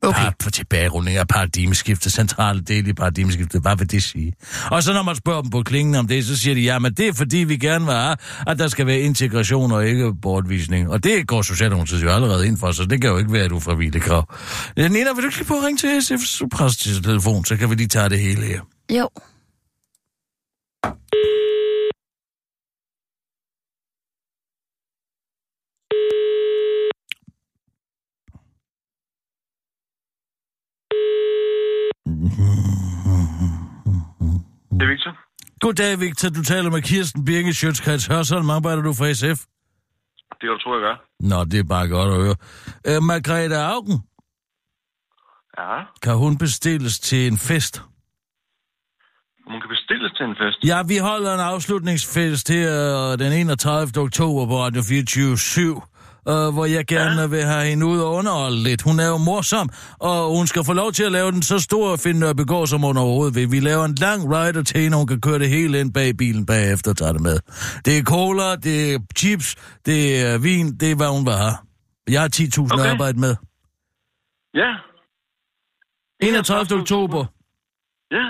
[0.03, 0.21] Okay.
[0.21, 4.33] Par, for tilbagerulning af paradigmeskiftet, centrale del i paradigmeskiftet, hvad vil det sige?
[4.71, 6.93] Og så når man spørger dem på klingen om det, så siger de, ja, men
[6.93, 8.15] det er fordi, vi gerne vil have,
[8.47, 10.89] at der skal være integration og ikke bortvisning.
[10.89, 13.51] Og det går Socialdemokratiet jo allerede ind for, så det kan jo ikke være et
[13.51, 14.33] ufravilligt krav.
[14.77, 17.87] Nina, vil du ikke lige på at ringe til SF's pressetelefon, så kan vi lige
[17.87, 18.59] tage det hele her.
[18.91, 19.09] Jo.
[34.71, 35.13] Det er Victor.
[35.59, 36.29] Goddag, Victor.
[36.29, 38.49] Du taler med Kirsten Birke, Sjøtskreds Hørsholm.
[38.49, 39.39] Arbejder du for SF?
[40.31, 40.95] Det kan du tro, jeg gør.
[41.19, 42.35] Nå, det er bare godt at høre.
[42.87, 43.99] Øh, Margrethe Augen,
[45.57, 45.83] Ja.
[46.03, 47.83] kan hun bestilles til en fest?
[49.49, 50.57] Man kan bestilles til en fest.
[50.71, 52.71] Ja, vi holder en afslutningsfest her
[53.11, 53.97] øh, den 31.
[54.03, 55.81] oktober på Radio 24 7
[56.31, 57.27] øh, hvor jeg gerne ja.
[57.27, 58.81] vil have hende ud og underholde lidt.
[58.81, 61.95] Hun er jo morsom, og hun skal få lov til at lave den så stor
[62.03, 63.51] Finn Nørbegaard, som hun overhovedet vil.
[63.51, 66.45] Vi laver en lang rider til hende, hun kan køre det hele ind bag bilen
[66.45, 67.37] bagefter og tage det med.
[67.85, 69.47] Det er cola, det er chips,
[69.85, 71.57] det er vin, det er hvad hun vil have.
[72.15, 72.91] Jeg har 10.000 okay.
[72.93, 73.35] Arbejde med.
[74.61, 74.71] Ja.
[76.19, 76.79] 31.
[76.81, 77.25] oktober.
[78.11, 78.25] Ja.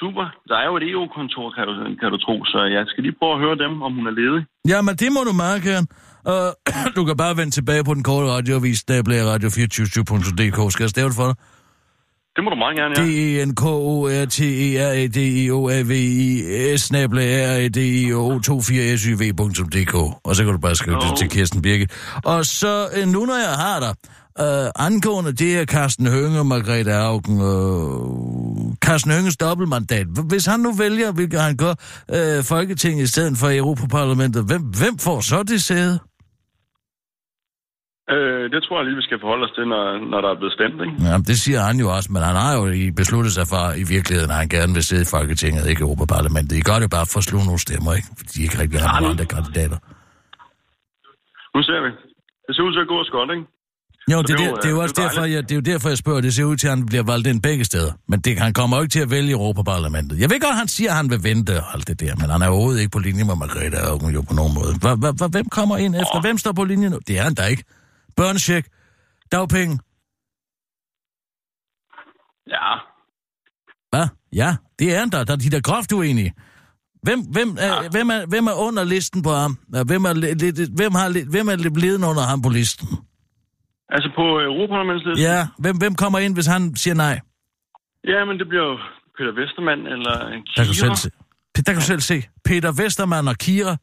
[0.00, 0.26] Super.
[0.48, 3.34] Der er jo et EU-kontor, kan du, kan du tro, så jeg skal lige prøve
[3.36, 4.42] at høre dem, om hun er ledig.
[4.68, 5.86] Jamen, det må du meget gerne.
[6.26, 6.34] Uh,
[6.96, 10.72] du kan bare vende tilbage på den korte radioavis, der bliver radio247.dk.
[10.72, 11.34] Skal jeg stave det for dig?
[12.36, 13.06] Det må du meget gerne, ja.
[13.06, 16.76] d e n k o r t e a d i o a v i
[16.76, 19.94] s snabla r a d i o 24 s y v.dk.
[20.24, 21.88] Og så kan du bare skrive det til Kirsten Birke.
[22.24, 23.94] Og så øh, nu, når jeg har dig,
[24.40, 30.06] øh, angående det er Carsten Hønge og Margrethe Augen, øh, Carsten Hønges dobbeltmandat.
[30.06, 31.74] Hvis han nu vælger, hvilket han gør,
[32.14, 35.98] øh, Folketinget i stedet for Europaparlamentet, hvem, hvem får så det sæde?
[38.14, 40.54] Øh, det tror jeg lige, vi skal forholde os til, når, når der er blevet
[40.58, 40.94] stemt, ikke?
[41.08, 43.84] Ja, det siger han jo også, men han har jo i- besluttet sig for i
[43.94, 46.54] virkeligheden, at han gerne vil sidde i Folketinget, ikke Europaparlamentet.
[46.56, 48.08] I gør det bare for at slå nogle stemmer, ikke?
[48.18, 49.78] Fordi de ikke rigtig har nogen andre kandidater.
[51.54, 51.90] Nu ser vi.
[52.46, 53.44] Det ser ud til at gå godt, ikke?
[54.12, 55.24] Jo, det, er det er der, jo, det, er jo øh, også det er derfor,
[55.34, 56.20] jeg, det er jo derfor, jeg spørger.
[56.20, 57.92] Det ser ud til, at han bliver valgt ind begge steder.
[58.08, 60.20] Men det, han kommer jo ikke til at vælge Europaparlamentet.
[60.20, 62.42] Jeg ved godt, han siger, at han vil vente og alt det der, men han
[62.42, 64.72] er overhovedet ikke på linje med Margrethe Augen jo på nogen måde.
[65.36, 66.20] Hvem kommer ind efter?
[66.20, 66.98] Hvem står på linje nu?
[67.08, 67.64] Det er han da ikke.
[68.16, 68.68] Børnecheck,
[69.32, 69.78] dagpenge.
[72.46, 72.72] Ja,
[73.90, 74.08] Hvad?
[74.32, 75.24] Ja, det er da.
[75.24, 76.34] Der er de der groft uenige.
[77.02, 79.58] Hvem, hvem, er, hvem, er, hvem er under listen på ham?
[79.74, 80.12] Ja, Hvem, er,
[80.76, 82.88] hvem, har, hvem er ledende under ham på listen?
[83.88, 85.24] altså på Europaparlamentslisten.
[85.24, 87.20] Ja, hvem, hvem kommer ind, hvis han siger nej?
[88.04, 88.76] Ja, men det bliver jo
[89.16, 90.96] Peter Vestermann eller en Der kan du selv Kira.
[90.96, 91.10] se.
[91.56, 92.22] Der kan du selv se.
[92.44, 93.76] Peter Vestermann og Kira.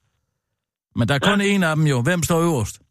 [0.96, 2.02] Men der er kun en af dem jo.
[2.02, 2.82] Hvem står øverst?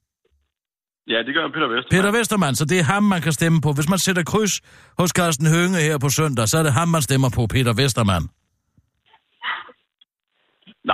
[1.13, 1.95] Ja, det gør Peter Vestermann.
[1.97, 3.71] Peter Vestermann, så det er ham, man kan stemme på.
[3.79, 4.55] Hvis man sætter kryds
[5.01, 8.25] hos Carsten Hønge her på søndag, så er det ham, man stemmer på, Peter Vestermann.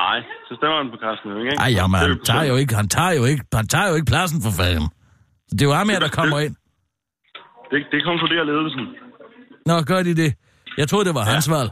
[0.00, 1.62] Nej, så stemmer han på Carsten Hønge, ikke?
[1.64, 4.38] Ej, jamen, han tager, jo ikke, han, tager jo ikke, han tager jo ikke pladsen
[4.46, 4.88] for fanden.
[5.56, 6.54] Det er jo ham her, der kommer ind.
[7.70, 8.84] Det, det konkluderer ledelsen.
[9.68, 10.30] Nå, gør de det?
[10.80, 11.32] Jeg troede, det var ja.
[11.32, 11.70] hans valg.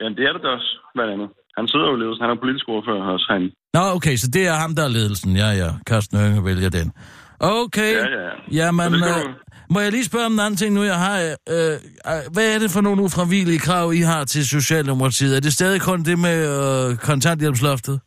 [0.00, 1.28] Ja, det er det også, blandt andet.
[1.58, 2.22] Han sidder jo i ledelsen.
[2.24, 3.50] Han er politisk ordfører også herinde.
[3.74, 5.36] Nå, okay, så det er ham, der er ledelsen.
[5.36, 6.92] Ja, ja, Carsten Hønge vælger den.
[7.40, 8.30] Okay, Ja, ja, ja.
[8.52, 9.34] jamen, øh,
[9.70, 11.18] må jeg lige spørge om en anden ting nu, jeg har...
[11.20, 11.72] Øh,
[12.06, 15.36] øh, hvad er det for nogle ufravillige krav, I har til Socialdemokratiet?
[15.36, 16.38] Er det stadig kun det med
[16.90, 18.00] øh, kontanthjælpsloftet?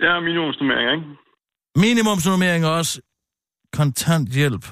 [0.00, 1.06] Ja, minimumsnummering, ikke?
[1.76, 3.00] Minimumsnummering også.
[3.72, 4.66] Kontanthjælp.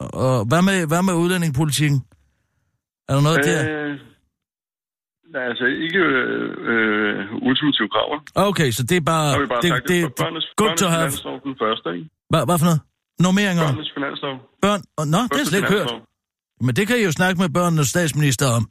[0.00, 2.02] Og hvad med, hvad med udlændingepolitikken?
[3.08, 3.96] Er der noget øh, der?
[5.34, 8.08] Er altså ikke øh, øh, ultimative krav.
[8.34, 9.32] Okay, så det er bare...
[9.32, 11.08] Så bare det, sagt, det, det, det, det børnenes, good børnenes to have.
[11.10, 12.08] finanslov den første, ikke?
[12.30, 12.80] Hvad, hvad for noget?
[13.26, 13.66] Normeringer?
[13.68, 14.34] Børnenes finanslov.
[14.64, 14.80] Børn?
[14.98, 15.90] Oh, nå, det har jeg Første slet ikke hørt.
[16.64, 18.62] Men det kan I jo snakke med børnenes statsminister om.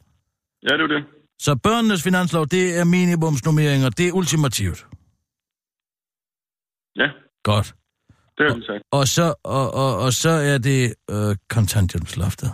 [0.68, 1.04] Ja, det er det.
[1.46, 3.90] Så børnenes finanslov, det er minimumsnummeringer.
[3.90, 4.80] Det er ultimativt.
[7.02, 7.08] Ja,
[7.44, 7.68] Godt.
[8.38, 8.82] det har vi sagt.
[8.92, 12.52] Og så, og, og, og så er det øh, kontanthjælpsloftet.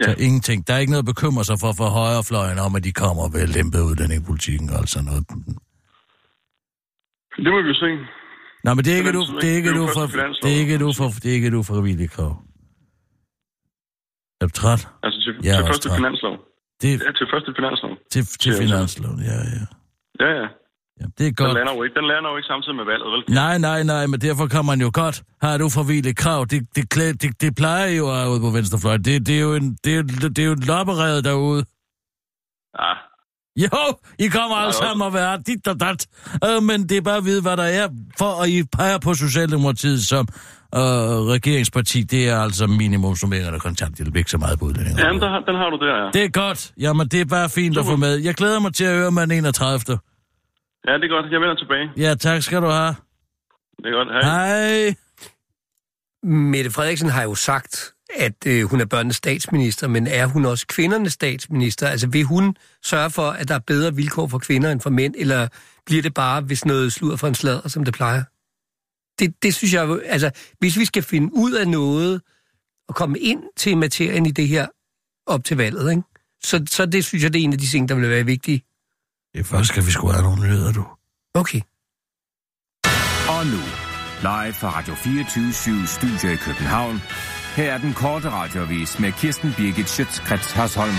[0.00, 0.04] Ja.
[0.04, 0.58] Så ingenting.
[0.66, 3.48] Der er ikke noget at bekymre sig for for højrefløjen om, at de kommer vil
[3.48, 5.22] lempe udlændingepolitikken og alt sådan noget.
[7.44, 7.90] Det må vi se.
[8.64, 9.74] Nej, men det er ikke, du, det er ikke?
[9.80, 10.42] du for, finanslov.
[10.42, 12.32] det er ikke, du for, det er ikke, du for vildt krav.
[14.40, 14.88] Er du træt?
[15.02, 15.96] Altså til, er til første træt.
[15.98, 16.34] finanslov.
[16.82, 17.90] Det Ja, til første finanslov.
[18.12, 19.64] til, til finansloven, ja, ja.
[20.22, 20.48] Ja, ja.
[21.00, 21.54] Ja det er Den godt.
[21.54, 23.22] lander jo ikke, den lander jo ikke samtidig med valget, vel?
[23.42, 26.46] Nej, nej, nej, men derfor kan man jo godt have et uforvilligt krav.
[26.50, 29.04] Det, det, klæ- det, det plejer jo at ude på venstrefløjen.
[29.04, 29.94] Det, det, er jo en, det,
[30.36, 31.64] det er jo et lopperede derude.
[32.80, 32.92] Ja,
[33.56, 33.68] Jo,
[34.18, 36.06] I kommer alle også- sammen og være dit og dat.
[36.44, 39.14] Øh, men det er bare at vide, hvad der er, for at I peger på
[39.14, 40.28] Socialdemokratiet som
[40.74, 40.80] øh,
[41.34, 42.02] regeringsparti.
[42.02, 45.02] Det er altså minimumsnummerende og kontanthjælp, ikke så meget på udlændinge.
[45.06, 46.10] Jamen, der, den har du der, ja.
[46.12, 46.72] Det er godt.
[46.80, 48.16] Jamen, det er bare fint at få med.
[48.16, 49.98] Jeg glæder mig til at høre med den 31.
[50.86, 51.32] Ja, det er godt.
[51.32, 51.90] Jeg vender tilbage.
[51.96, 52.94] Ja, tak skal du have.
[53.76, 54.08] Det er godt.
[54.08, 54.22] Hej.
[54.22, 54.94] Hej.
[56.22, 60.66] Mette Frederiksen har jo sagt, at øh, hun er børnenes statsminister, men er hun også
[60.66, 61.88] kvindernes statsminister?
[61.88, 65.14] Altså vil hun sørge for, at der er bedre vilkår for kvinder end for mænd,
[65.18, 65.48] eller
[65.86, 68.22] bliver det bare, hvis noget sludder for en sladder, som det plejer?
[69.18, 72.22] Det, det synes jeg jo, altså hvis vi skal finde ud af noget,
[72.88, 74.66] og komme ind til materien i det her
[75.26, 76.02] op til valget, ikke?
[76.42, 78.62] Så, så det synes jeg, det er en af de ting, der vil være vigtige.
[79.34, 80.84] Det først skal vi sgu have nogle nyheder, du.
[81.34, 81.60] Okay.
[83.28, 83.62] Og nu,
[84.22, 87.02] live fra Radio 24 Studio i København.
[87.56, 90.94] Her er den korte radiovis med Kirsten Birgit Schøtzgrads Hasholm.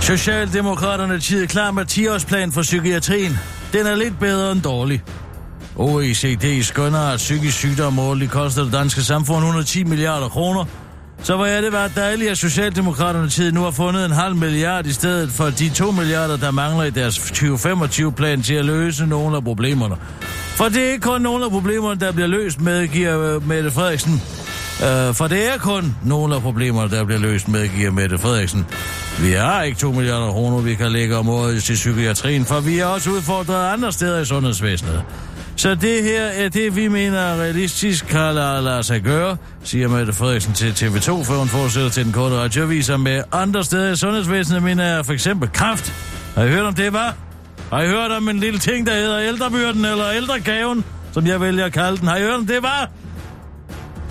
[0.00, 3.32] Socialdemokraterne tid klar med 10-årsplan for psykiatrien.
[3.72, 5.02] Den er lidt bedre end dårlig.
[5.76, 10.64] OECD skønner, at psykisk sygdom årligt koster det danske samfund 110 milliarder kroner.
[11.24, 14.86] Så hvor er det bare dejligt, at Socialdemokraterne tid nu har fundet en halv milliard
[14.86, 19.36] i stedet for de 2 milliarder, der mangler i deres 2025-plan til at løse nogle
[19.36, 19.96] af problemerne.
[20.56, 23.70] For det er ikke kun nogle af problemerne, der bliver løst med, giver øh, Mette
[23.70, 24.22] Frederiksen.
[24.82, 28.66] Øh, for det er kun nogle af problemerne, der bliver løst med, giver Mette Frederiksen.
[29.20, 32.78] Vi har ikke 2 milliarder kroner, vi kan lægge om året til psykiatrien, for vi
[32.78, 35.02] er også udfordret andre steder i sundhedsvæsenet.
[35.56, 40.12] Så det her er det, vi mener realistisk kan lade, lade sig gøre, siger Mette
[40.12, 44.62] Frederiksen til TV2, før hun fortsætter til den korte radioviser med andre steder i sundhedsvæsenet,
[44.62, 45.92] mener jeg for eksempel kraft.
[46.34, 47.10] Har I hørt om det, hvad?
[47.70, 51.64] Har I hørt om en lille ting, der hedder ældrebyrden eller ældregaven, som jeg vælger
[51.64, 52.08] at kalde den?
[52.08, 52.86] Har I hørt om det, hvad?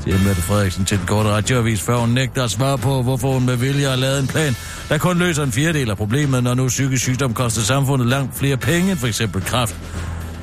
[0.04, 3.45] siger Mette Frederiksen til den korte radioavis, før hun nægter at svare på, hvorfor hun
[3.45, 4.56] med vilje har lavet en plan,
[4.89, 8.58] der kun løser en fjerdedel af problemet, når nu psykisk sygdom koster samfundet langt flere
[8.58, 9.75] penge end for eksempel kraft.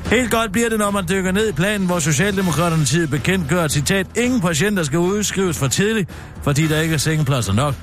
[0.09, 3.67] Helt godt bliver det, når man dykker ned i planen, hvor Socialdemokraterne tid bekendt gør,
[3.67, 6.09] citat, ingen patienter skal udskrives for tidligt,
[6.43, 7.75] fordi der ikke er sengepladser nok.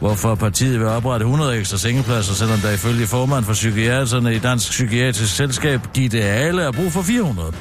[0.00, 4.70] Hvorfor partiet vil oprette 100 ekstra sengepladser, selvom der ifølge formand for psykiaterne i Dansk
[4.70, 7.52] Psykiatrisk Selskab, Gitte Alle, er brug for 400.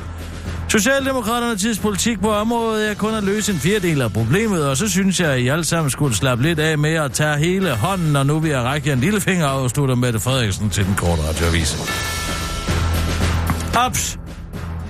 [0.69, 5.19] Socialdemokraternes politik på området er kun at løse en fjerdedel af problemet, og så synes
[5.19, 8.25] jeg, at I alle sammen skulle slappe lidt af med at tage hele hånden, og
[8.25, 11.21] nu vil jeg række jer en lille finger og med Mette Frederiksen til den korte
[11.21, 12.18] radioavis.
[13.85, 14.17] Ops!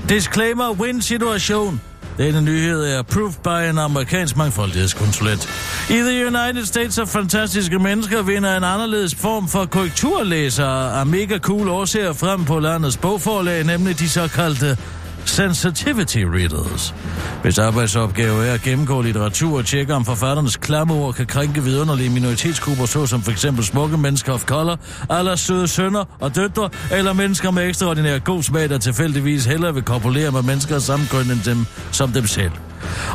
[0.10, 1.82] Disclaimer win-situation.
[2.18, 5.50] Denne nyhed er approved by en amerikansk mangfoldighedskonsulent.
[5.90, 11.38] I the United States er fantastiske mennesker vinder en anderledes form for korrekturlæsere af mega
[11.38, 14.78] cool årsager frem på landets bogforlag, nemlig de såkaldte
[15.26, 16.95] sensitivity readers.
[17.41, 22.09] Hvis arbejdsopgave er at gennemgå litteratur og tjekke om forfatternes klamme ord kan krænke vidunderlige
[22.09, 27.51] minoritetsgrupper, såsom for eksempel smukke mennesker of color, aller søde sønner og døtre, eller mennesker
[27.51, 31.43] med ekstraordinær god smag, der tilfældigvis hellere vil kopulere med mennesker af samme køn end
[31.45, 32.51] dem, som dem selv.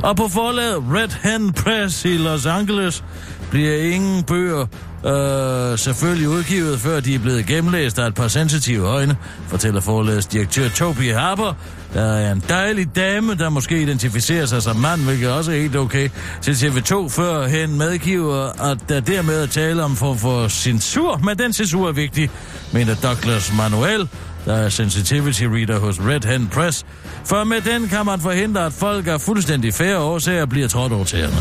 [0.02, 3.04] Og på forlaget Red Hen Press i Los Angeles
[3.50, 4.66] bliver ingen bøger
[5.06, 10.26] øh, selvfølgelig udgivet, før de er blevet gennemlæst af et par sensitive øjne, fortæller forlagets
[10.26, 11.54] direktør Toby Harper,
[11.94, 15.76] der er en dejlig dame, der måske identificerer sig som mand, hvilket også er helt
[15.76, 16.08] okay,
[16.42, 21.38] til TV2 før hen medgiver, at der dermed er tale om for, for censur, men
[21.38, 22.30] den censur er vigtig,
[22.72, 24.08] mener Douglas Manuel,
[24.44, 26.86] der er sensitivity reader hos Red Hen Press,
[27.24, 31.04] for med den kan man forhindre, at folk er fuldstændig færre årsager bliver trådt over
[31.04, 31.36] tæerne.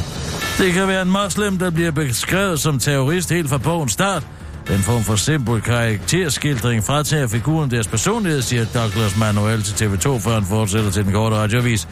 [0.57, 4.27] Det kan være en muslim, der bliver beskrevet som terrorist helt fra bogens start.
[4.67, 10.33] Den form for simpel karakterskildring fratager figuren deres personlighed, siger Douglas Manuel til TV2, før
[10.33, 11.87] han fortsætter til den korte radiovis.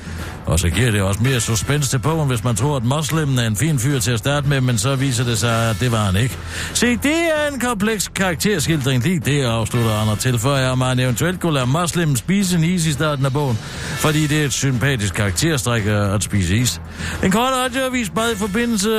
[0.46, 3.48] Og så giver det også mere suspens til bogen, hvis man tror, at muslimen er
[3.48, 6.06] en fin fyr til at starte med, men så viser det sig, at det var
[6.06, 6.38] han ikke.
[6.74, 11.54] Se, det er en kompleks karakterskildring, lige det afslutter Andre tilføjer, at man eventuelt kunne
[11.54, 13.58] lade muslimen spise en is i starten af bogen,
[13.98, 16.82] fordi det er et sympatisk karakterstræk at spise is.
[17.24, 18.90] En kort radioavis bad i forbindelse,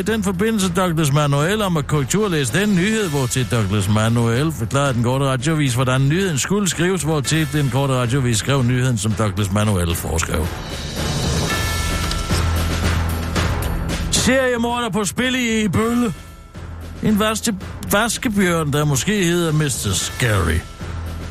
[0.00, 4.94] i den forbindelse Douglas Manuel om at korrekturlæse den nyhed, hvor til Douglas Manuel forklarede
[4.94, 9.12] den korte radiovis, hvordan nyheden skulle skrives, hvor til den korte radiovis skrev nyheden, som
[9.12, 10.46] Douglas Manuel foreskrev.
[14.10, 16.14] Seriemorder på spil i Bølle.
[17.02, 17.54] En vaske,
[17.92, 19.92] vaskebjørn, der måske hedder Mr.
[19.92, 20.58] Scary,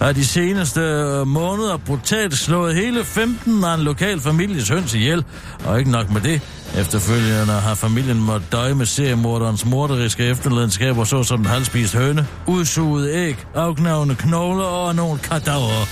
[0.01, 5.25] har de seneste øh, måneder brutalt slået hele 15 af en lokal families høns ihjel.
[5.65, 6.41] Og ikke nok med det.
[6.77, 13.45] Efterfølgende har familien måttet døje med seriemorderens morderiske efterladenskaber, såsom en halvspist høne, udsuget æg,
[13.55, 15.87] afknavende knogler og nogle kadaver.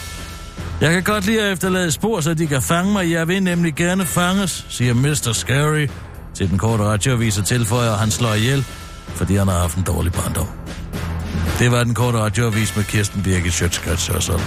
[0.81, 3.11] Jeg kan godt lide at efterlade spor, så de kan fange mig.
[3.11, 5.31] Jeg vil nemlig gerne fanges, siger Mr.
[5.33, 5.87] Scary
[6.33, 8.65] til den korte radioavis og tilføjer, at han slår ihjel,
[9.07, 10.47] fordi han har haft en dårlig barndom.
[11.59, 14.45] Det var den korte radioavis med Kirsten Birgit Sjøtskrets og sådan.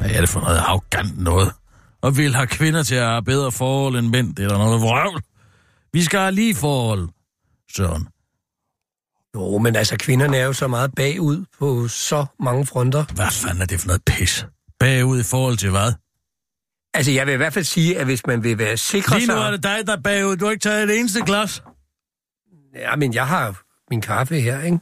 [0.00, 1.52] Hvad er det for noget arrogant noget?
[2.02, 4.80] Og vil have kvinder til at have bedre forhold end mænd, det er der noget
[4.80, 5.22] vrøvl.
[5.92, 7.08] Vi skal have lige forhold,
[7.76, 8.08] Søren.
[9.34, 13.04] Jo, men altså, kvinderne er jo så meget bagud på så mange fronter.
[13.14, 14.46] Hvad fanden er det for noget pis?
[14.80, 15.92] Bagud i forhold til hvad?
[16.94, 19.34] Altså, jeg vil i hvert fald sige, at hvis man vil være sikker Lige nu
[19.34, 20.36] er det dig, der er bagud.
[20.36, 21.62] Du har ikke taget et eneste glas.
[22.74, 24.78] Ja, men jeg har min kaffe her, ikke?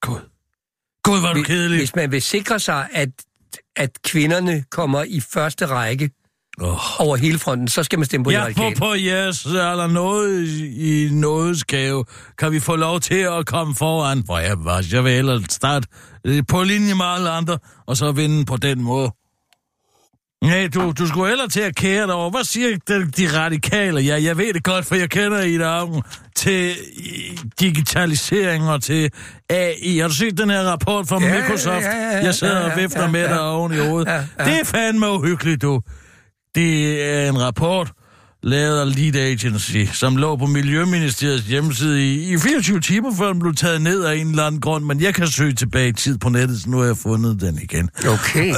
[0.00, 0.20] Gud.
[1.04, 1.78] Gud, er du Hvis- kedelig.
[1.78, 3.08] Hvis man vil sikre sig, at,
[3.76, 6.10] at kvinderne kommer i første række
[6.60, 7.00] Oh.
[7.00, 8.76] over hele fronten, så skal man stemme på de Ja, på, radikale.
[8.76, 12.04] på jeres eller noget i nådes gave.
[12.38, 14.24] Kan vi få lov til at komme foran?
[14.26, 15.88] For jeg, var, jeg vil hellere starte
[16.24, 19.10] øh, på linje med alle andre, og så vinde på den måde.
[20.44, 22.30] Nej, du, du skulle hellere til at kære dig over.
[22.30, 24.00] Hvad siger de, de radikale?
[24.00, 26.02] Ja, jeg ved det godt, for jeg kender i dag
[26.36, 26.74] til
[27.60, 29.10] digitalisering og til
[29.50, 29.98] AI.
[29.98, 31.84] Har du set den her rapport fra Ja, ja, Microsoft?
[31.84, 33.28] ja, ja, ja, jeg sidder ja, og ja, vifter ja, med ja.
[33.28, 34.08] dig oven i hovedet.
[34.08, 34.44] Ja, ja.
[34.44, 35.80] Det er fandme uhyggeligt, du.
[36.54, 37.92] Det er en rapport,
[38.46, 43.38] lavet af Lead Agency, som lå på Miljøministeriets hjemmeside i, i 24 timer, før den
[43.38, 46.18] blev taget ned af en eller anden grund, men jeg kan søge tilbage i tid
[46.18, 47.90] på nettet, så nu har jeg fundet den igen.
[48.08, 48.54] Okay.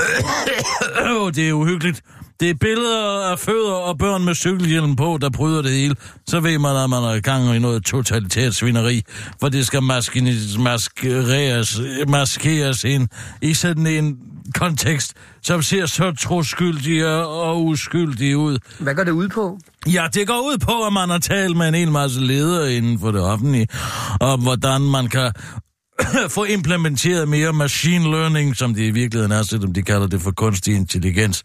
[1.11, 2.03] Åh, det er uhyggeligt.
[2.41, 5.97] Det er billeder af fødder og børn med cykelhjelm på, der bryder det hele.
[6.27, 9.03] Så ved man, at man er i gang i noget totalitært svineri,
[9.41, 13.09] for det skal maskines, maskeres, maskeres ind
[13.43, 14.19] i sådan en
[14.55, 18.59] kontekst, som ser så troskyldig og uskyldig ud.
[18.79, 19.59] Hvad går det ud på?
[19.87, 23.01] Ja, det går ud på, at man har talt med en hel masse ledere inden
[23.01, 23.69] for det offentlige,
[24.21, 25.33] om hvordan man kan
[26.37, 30.31] få implementeret mere machine learning, som det i virkeligheden er, selvom de kalder det for
[30.31, 31.43] kunstig intelligens,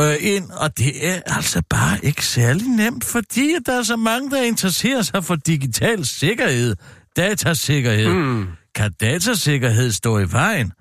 [0.00, 4.30] øh, ind, og det er altså bare ikke særlig nemt, fordi der er så mange,
[4.30, 6.76] der interesserer sig for digital sikkerhed,
[7.16, 8.08] datasikkerhed.
[8.08, 8.46] Mm.
[8.74, 10.72] Kan datasikkerhed stå i vejen?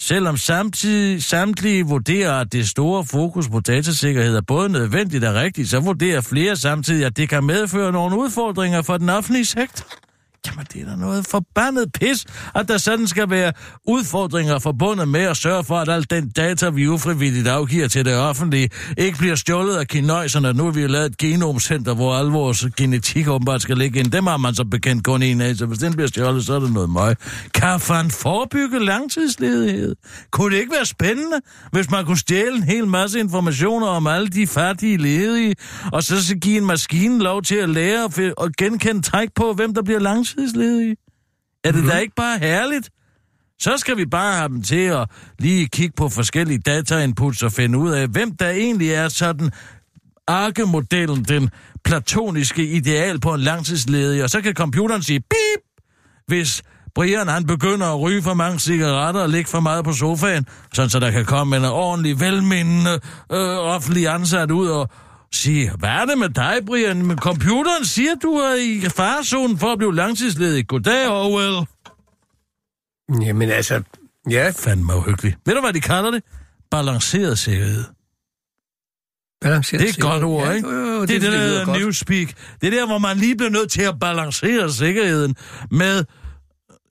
[0.00, 5.70] Selvom samtidig, samtlige vurderer, at det store fokus på datasikkerhed er både nødvendigt og rigtigt,
[5.70, 9.86] så vurderer flere samtidig, at det kan medføre nogle udfordringer for den offentlige sektor.
[10.46, 12.24] Jamen, det er da noget forbandet pis,
[12.54, 13.52] at der sådan skal være
[13.86, 18.16] udfordringer forbundet med at sørge for, at al den data, vi ufrivilligt afgiver til det
[18.16, 20.52] offentlige, ikke bliver stjålet af kinøjserne.
[20.52, 24.10] Nu har vi jo lavet et genomcenter, hvor al vores genetik åbenbart skal ligge ind.
[24.10, 26.60] Dem har man så bekendt kun en af, så hvis den bliver stjålet, så er
[26.60, 27.16] det noget møg.
[27.54, 29.96] Kan man forebygge langtidsledighed?
[30.30, 31.40] Kunne det ikke være spændende,
[31.72, 35.54] hvis man kunne stjæle en hel masse informationer om alle de fattige ledige,
[35.92, 39.52] og så, så give en maskine lov til at lære og og genkende træk på,
[39.52, 40.33] hvem der bliver langtidsledige?
[41.64, 41.88] Er det mm.
[41.88, 42.90] da ikke bare herligt?
[43.58, 45.08] Så skal vi bare have dem til at
[45.38, 49.50] lige kigge på forskellige datainputs og finde ud af, hvem der egentlig er sådan
[50.26, 51.50] arkemodellen, den
[51.84, 55.82] platoniske ideal på en langtidsledig, og så kan computeren sige bip,
[56.26, 56.62] hvis
[56.94, 60.90] Brian han begynder at ryge for mange cigaretter og ligge for meget på sofaen, sådan
[60.90, 63.00] så der kan komme en ordentlig, velmindende
[63.32, 64.90] øh, offentlig ansat ud og
[65.34, 67.06] sige, hvad er det med dig, Brian?
[67.06, 70.66] Men computeren siger, du er i farezonen for at blive langtidsledig.
[70.66, 71.66] Goddag, Orwell.
[73.26, 73.82] Jamen altså,
[74.30, 75.36] ja, Fandme uhyggeligt.
[75.46, 76.22] Ved du, hvad de kalder det?
[76.70, 77.84] Balanceret sikkerhed.
[79.40, 80.68] balanceret Det er et godt ord, Ja, ikke?
[80.68, 81.80] jo, jo, det, det, det, lyder der godt.
[81.80, 82.28] newspeak.
[82.60, 85.36] Det er der, hvor man lige bliver nødt til at balancere sikkerheden
[85.70, 86.04] med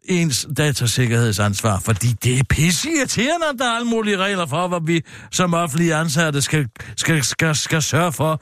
[0.05, 5.01] ens datasikkerhedsansvar, fordi det er pisseirriterende, at der er alle mulige regler for, hvad vi
[5.31, 8.41] som offentlige ansatte skal, skal, skal, skal sørge for,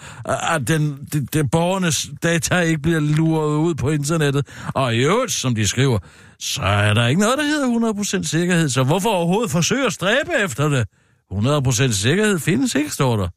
[0.56, 4.48] at den, den, den borgernes data ikke bliver luret ud på internettet.
[4.74, 6.00] Og i øvrigt, som de skriver,
[6.40, 10.32] så er der ikke noget, der hedder 100% sikkerhed, så hvorfor overhovedet forsøge at stræbe
[10.44, 10.88] efter det?
[11.34, 13.28] 100% sikkerhed findes ikke, står der.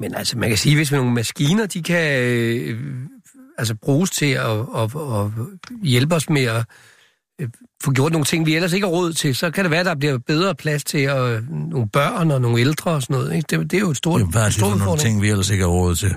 [0.00, 2.80] Men altså, man kan sige, hvis nogle maskiner, de kan øh,
[3.58, 5.30] altså bruges til at, at, at
[5.82, 6.64] hjælpe os med at
[7.84, 9.86] få gjort nogle ting, vi ellers ikke har råd til, så kan det være, at
[9.86, 13.34] der bliver bedre plads til øh, nogle børn og nogle ældre og sådan noget.
[13.36, 13.46] Ikke?
[13.58, 15.50] Det, det er jo et stort, Jamen, hvad er det for nogle ting, vi ellers
[15.50, 16.14] ikke har råd til?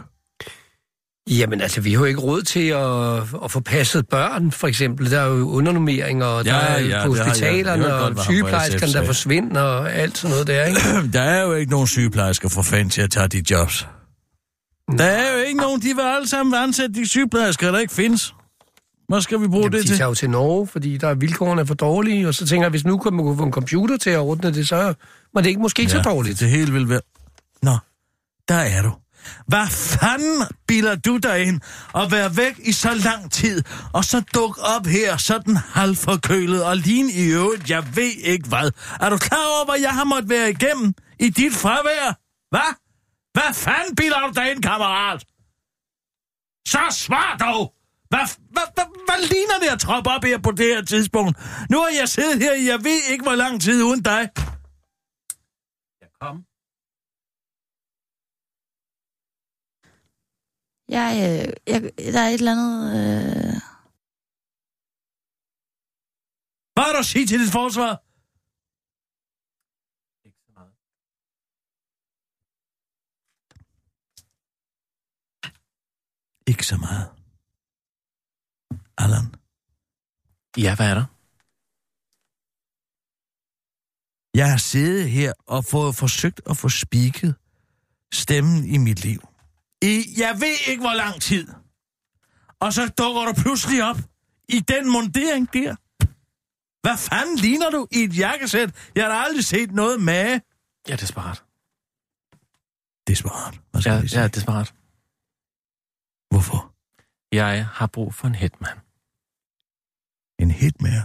[1.30, 5.12] Jamen altså, vi har jo ikke råd til at, at få passet børn, for eksempel.
[5.12, 8.24] Der er jo undernummeringer, og Ja, der er ja, på jeg- hospitalerne, jeg godt, og
[8.24, 10.80] sygeplejerskerne, der forsvinder, og alt sådan noget der, ikke?
[11.18, 13.88] Der er jo ikke nogen sygeplejersker for fanden til at tage de jobs.
[14.98, 18.34] Der er jo ikke nogen, de vil alle sammen ansætte de sygeplejersker, der ikke findes.
[19.10, 19.98] Hvad skal vi bruge Jamen, det de til?
[19.98, 22.70] tager jo til Norge, fordi der er vilkårene er for dårlige, og så tænker jeg,
[22.70, 24.94] hvis nu kunne man kunne få en computer til at ordne det, så
[25.34, 26.40] var det ikke måske ikke så dårligt.
[26.40, 27.02] Det hele vil være...
[27.62, 27.78] Nå,
[28.48, 28.92] der er du.
[29.48, 31.62] Hvad fanden bilder du dig ind
[31.96, 36.78] at være væk i så lang tid, og så duk op her sådan halvforkølet og
[36.78, 38.72] ligne i øvrigt, jeg ved ikke hvad.
[39.00, 42.20] Er du klar over, hvad jeg har måttet være igennem i dit fravær?
[42.50, 42.76] Hvad?
[43.34, 45.24] Hvad fanden bilder du dig ind, kammerat?
[46.68, 47.74] Så svar dog!
[48.14, 51.34] Hvad, hvad, hvad, hvad ligner det at troppe op her på det her tidspunkt?
[51.72, 54.22] Nu har jeg siddet her i jeg ved ikke hvor lang tid uden dig.
[56.04, 56.36] Jeg kom.
[60.98, 61.80] Jeg, øh, jeg,
[62.14, 62.76] der er et eller andet...
[63.00, 63.56] Øh...
[66.74, 67.94] Hvad har du at sige til dit forsvar?
[76.52, 77.19] Ikke så meget.
[79.00, 79.36] Allan,
[80.58, 81.06] Ja, hvad er der?
[84.38, 87.36] jeg har siddet her og fået forsøgt at få spiket
[88.14, 89.20] stemmen i mit liv.
[89.82, 91.48] I, jeg ved ikke, hvor lang tid.
[92.60, 93.98] Og så dukker du pludselig op
[94.50, 95.76] i den mundering der.
[96.82, 98.92] Hvad fanden ligner du i et jakkesæt?
[98.96, 100.40] Jeg har aldrig set noget med.
[100.90, 101.44] Ja, desperat.
[103.08, 103.60] Desperat.
[103.72, 104.22] Hvad skal Ja, vi sige?
[104.22, 104.74] ja, desperat.
[106.30, 106.74] Hvorfor?
[107.32, 108.78] Jeg har brug for en hitman.
[110.40, 111.02] En hitman?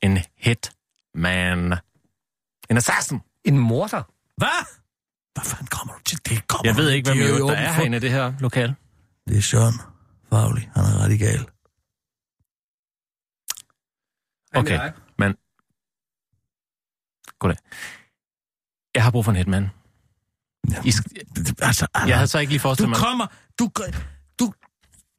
[0.00, 1.78] En hitman.
[2.70, 3.20] En assassin.
[3.44, 4.02] En morder?
[4.36, 4.66] Hvad?
[5.34, 6.18] Hvad fanden kommer du til?
[6.28, 8.00] Det kommer Jeg ved du- ikke, hvem det der jo er åbent for- herinde i
[8.00, 8.74] det her lokal.
[9.28, 9.74] Det er Søren
[10.30, 10.60] Fagli.
[10.60, 11.48] Han er radikal.
[14.56, 15.34] Okay, men...
[17.38, 17.56] Goddag.
[18.94, 19.68] Jeg har brug for en hitman.
[20.84, 22.98] I sk- Altså, jeg havde så ikke lige du forestillet mig...
[22.98, 23.26] kommer...
[23.58, 23.70] Du,
[24.40, 24.52] du,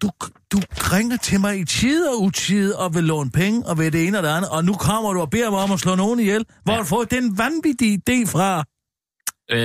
[0.05, 0.61] du, du
[0.93, 4.17] ringer til mig i tid og utid og vil låne penge og vil det ene
[4.17, 6.45] og det andet, og nu kommer du og beder mig om at slå nogen ihjel.
[6.63, 8.63] Hvor har du fået den vanvittige idé fra?
[9.51, 9.59] Øh,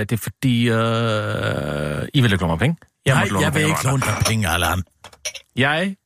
[0.00, 0.68] det er fordi...
[0.68, 2.76] Øh, I vil ikke låne mig penge.
[3.06, 4.82] Jeg Nej, låne jeg vil ikke låne dig penge, Allan.
[5.56, 5.96] Jeg...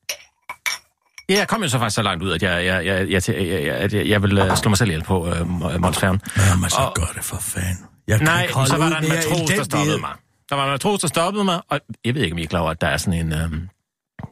[1.28, 3.64] Ja, jeg kom jo så faktisk så langt ud, at jeg, jeg, jeg, jeg, jeg,
[3.64, 6.20] jeg, jeg, jeg vil øh, slå mig selv ihjel på øh, Måns Færgen.
[6.50, 7.78] Jamen, så Og- gør det for fanden.
[8.08, 10.10] Jeg kan Nej, så var der en matros, der stoppede mig.
[10.48, 12.60] Der var en matros, der stoppede mig, og jeg ved ikke, om I er klar
[12.60, 13.32] over, at der er sådan en...
[13.32, 13.50] Øh,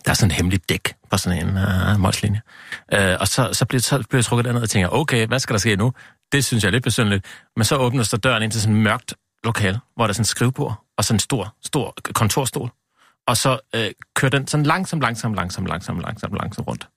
[0.09, 2.40] der er sådan en hemmelig dæk på sådan en øh, målslinje.
[2.92, 5.54] Øh, og så, så, blev, så blev jeg trukket derned og tænker, okay, hvad skal
[5.54, 5.92] der ske nu?
[6.32, 7.26] Det synes jeg er lidt besynderligt.
[7.56, 10.22] Men så åbnes der døren ind til sådan et mørkt lokal, hvor der er sådan
[10.22, 12.70] et skrivebord og sådan en stor, stor kontorstol.
[13.26, 16.88] Og så øh, kører den sådan langsomt, langsomt, langsomt, langsomt, langsomt, langsomt rundt.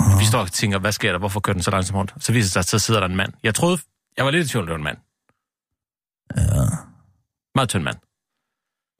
[0.00, 0.18] Uh-huh.
[0.18, 1.18] Vi står og tænker, hvad sker der?
[1.18, 2.14] Hvorfor kører den så langsomt rundt?
[2.24, 3.32] Så viser det sig, at så sidder der en mand.
[3.42, 3.78] Jeg troede,
[4.16, 4.98] jeg var lidt i tvivl, det var en mand.
[6.36, 6.66] Ja.
[7.54, 7.96] Meget tynd mand.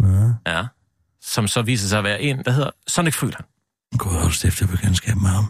[0.03, 0.53] Ja.
[0.57, 0.67] Ja.
[1.27, 3.45] Som så viser sig at være en, der hedder Sonic Fryland.
[3.99, 5.45] Kunne jeg også stifte bekendtskab med ham.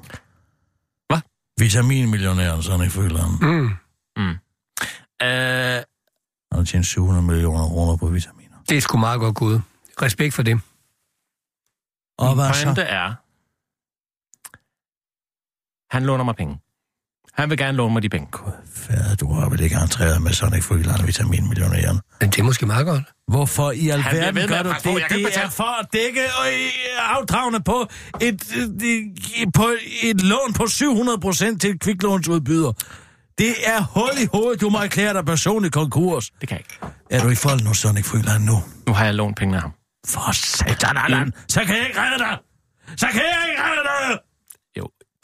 [1.09, 1.21] Hvad?
[1.59, 3.31] Vitaminmillionæren, føler ham.
[3.41, 3.71] Mm.
[4.17, 4.29] Mm.
[4.29, 4.39] Øh,
[5.23, 5.85] Han
[6.53, 8.57] har tjent 700 millioner kroner på vitaminer.
[8.69, 9.63] Det er sgu meget godt gået.
[10.03, 10.61] Respekt for det.
[12.19, 12.87] Og min hvad pointe så?
[12.89, 13.15] er,
[15.97, 16.61] han låner mig penge.
[17.37, 18.29] Han vil gerne låne mig de penge.
[18.75, 22.01] Fader, du har vel ikke entreret med Sonic Freeland og vitaminmillionæren?
[22.21, 23.03] Men det er måske meget godt.
[23.29, 24.75] Hvorfor i alverden ved med gør du det?
[24.75, 25.51] Jeg kan ikke Det er betale.
[25.51, 27.87] for at dække øh, afdragende på
[28.21, 29.67] et, øh, på
[30.03, 32.73] et lån på 700 procent til et kviklånsudbyder.
[33.39, 34.61] Det er hul i hovedet.
[34.61, 36.31] Du må erklære dig personlig konkurs.
[36.41, 36.95] Det kan jeg ikke.
[37.11, 38.63] Er du i forhold nu, Sonic Freeland, nu?
[38.87, 39.73] Nu har jeg lånt pengene af ham.
[40.07, 41.33] For satan, Allan.
[41.49, 42.39] Så kan jeg ikke redde dig.
[42.97, 44.19] Så kan jeg ikke redde dig.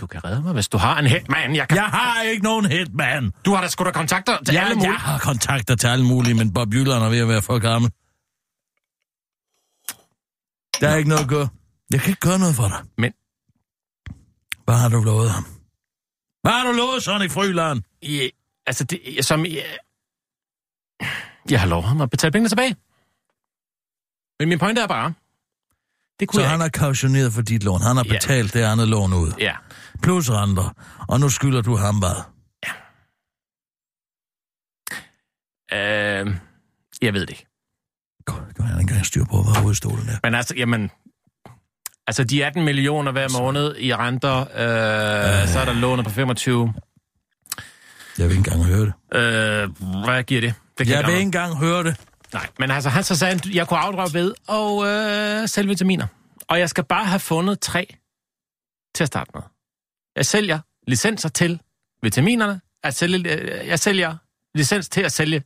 [0.01, 1.57] Du kan redde mig, hvis du har en hitman.
[1.57, 1.77] Jeg, kan...
[1.77, 3.33] Jeg har ikke nogen hitman.
[3.45, 4.91] Du har da sgu da kontakter til Ja, alle mulige.
[4.93, 7.91] jeg har kontakter til alle mulige, men Bob Jylland er ved at være for gammel.
[10.81, 11.49] Der er ikke noget at gøre.
[11.91, 12.81] Jeg kan ikke gøre noget for dig.
[12.99, 13.13] Men-
[14.65, 15.45] Hvad har du lovet ham?
[16.43, 17.83] Hvad har du lovet, Sonic Fryland?
[18.03, 18.29] Ja,
[18.67, 19.45] altså, det, som...
[19.47, 19.65] Jeg,
[21.51, 22.77] jeg har lovet ham at betale pengene tilbage.
[24.39, 25.13] Men min pointe er bare...
[26.21, 27.81] Det kunne Så jeg han har kautioneret for dit lån.
[27.83, 28.13] Han har Ja.
[28.13, 29.33] betalt det andet lån ud.
[29.39, 29.57] Ja.
[30.03, 30.75] Plus renter.
[31.09, 32.17] Og nu skylder du ham hvad?
[35.73, 36.35] Øh,
[37.03, 37.47] jeg ved det ikke.
[38.25, 40.17] God, du har ikke engang styr på, hvad hovedstolen er.
[40.23, 40.91] Men altså, jamen...
[42.07, 46.75] Altså, de 18 millioner hver måned i renter, øh, så er der lånet på 25.
[48.19, 48.93] Jeg vil ikke engang høre det.
[49.15, 50.55] Øh, hvad giver det?
[50.79, 51.97] det Jeg kan vil ikke engang høre det.
[52.33, 56.07] Nej, men altså, han så sagde, at jeg kunne afdrage ved og øh, sælge vitaminer.
[56.49, 57.97] Og jeg skal bare have fundet tre
[58.95, 59.43] til at starte med.
[60.17, 61.61] Jeg sælger licenser til
[62.03, 62.61] vitaminerne.
[62.85, 64.17] Jeg sælger, øh, jeg sælger
[64.55, 65.43] licens til at sælge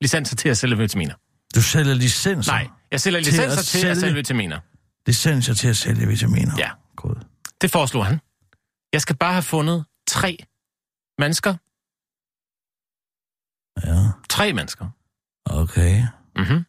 [0.00, 1.14] licenser til at sælge vitaminer.
[1.54, 2.52] Du sælger licenser.
[2.52, 4.60] Nej, jeg sælger Til licenser at til at sælge- sælge vitaminer.
[5.06, 6.54] Licenser til at sælge vitaminer.
[6.58, 6.70] Ja.
[6.96, 7.14] God.
[7.60, 8.20] Det foreslog han.
[8.92, 10.38] Jeg skal bare have fundet tre
[11.18, 11.54] mennesker.
[13.86, 14.86] Ja, Tre mennesker.
[15.44, 16.02] okay.
[16.36, 16.64] Mm-hmm.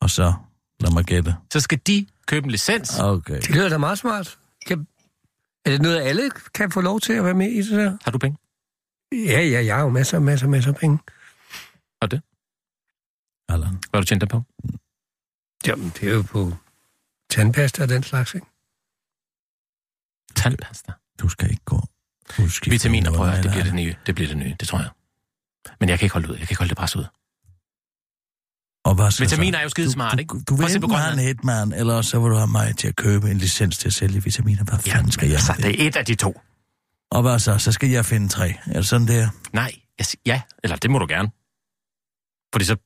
[0.00, 0.32] Og så,
[0.80, 1.34] lad mig gætte.
[1.52, 2.98] Så skal de købe en licens.
[2.98, 3.34] Okay.
[3.40, 4.38] Det lyder da meget smart.
[4.66, 4.86] Kan...
[5.64, 7.98] Er det noget, alle kan få lov til at være med i det der?
[8.04, 8.38] Har du penge?
[9.12, 10.98] Ja, ja, jeg har jo masser, masser, masser af penge.
[12.00, 12.22] Og det?
[13.48, 13.68] Allan.
[13.70, 14.42] Hvad har du tjent dem på?
[15.66, 16.52] Jamen, det er jo på
[17.30, 18.46] tandpasta og den slags, ikke?
[20.36, 20.92] Tandpasta.
[21.20, 21.80] Du skal ikke gå.
[22.36, 23.96] Du skal Vitaminer, prøv at gå det bliver det nye.
[24.06, 24.90] Det bliver det nye, det tror jeg.
[25.80, 26.36] Men jeg kan ikke holde ud.
[26.36, 27.04] Jeg kan ikke holde det pres ud.
[28.84, 29.22] Og hvad så?
[29.22, 29.58] Vitaminer så?
[29.58, 30.32] er jo skidesmart, du, ikke?
[30.34, 32.88] Du, du Prøv vil enten have en hitman, eller så vil du have mig til
[32.88, 34.64] at købe en licens til at sælge vitaminer.
[34.64, 35.82] Hvad fanden skal jeg altså, det?
[35.84, 36.40] er et af de to.
[37.10, 37.58] Og hvad så?
[37.58, 38.54] Så skal jeg finde tre.
[38.66, 39.28] Er det sådan der?
[39.52, 41.28] Nej, jeg siger, ja, eller det må du gerne.
[42.54, 42.76] Fordi så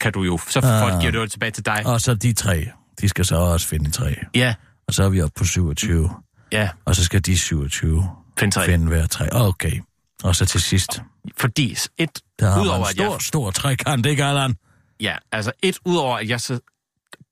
[0.00, 0.82] kan du jo, så Ah.
[0.94, 1.00] ah.
[1.00, 1.82] giver du det tilbage til dig.
[1.86, 2.68] Og så de tre.
[3.00, 4.14] De skal så også finde tre.
[4.34, 4.54] Ja,
[4.88, 6.10] Og så er vi oppe på 27.
[6.52, 8.08] ja, Og så skal de 27
[8.38, 8.64] find tre.
[8.66, 9.28] finde hver tre.
[9.32, 9.80] Okay.
[10.24, 11.02] Og så til sidst,
[11.38, 14.54] Fordi et, der har Udover en at jeg- stor, stor trekant, ikke Allan?
[15.00, 16.60] Ja, altså et, udover at jeg så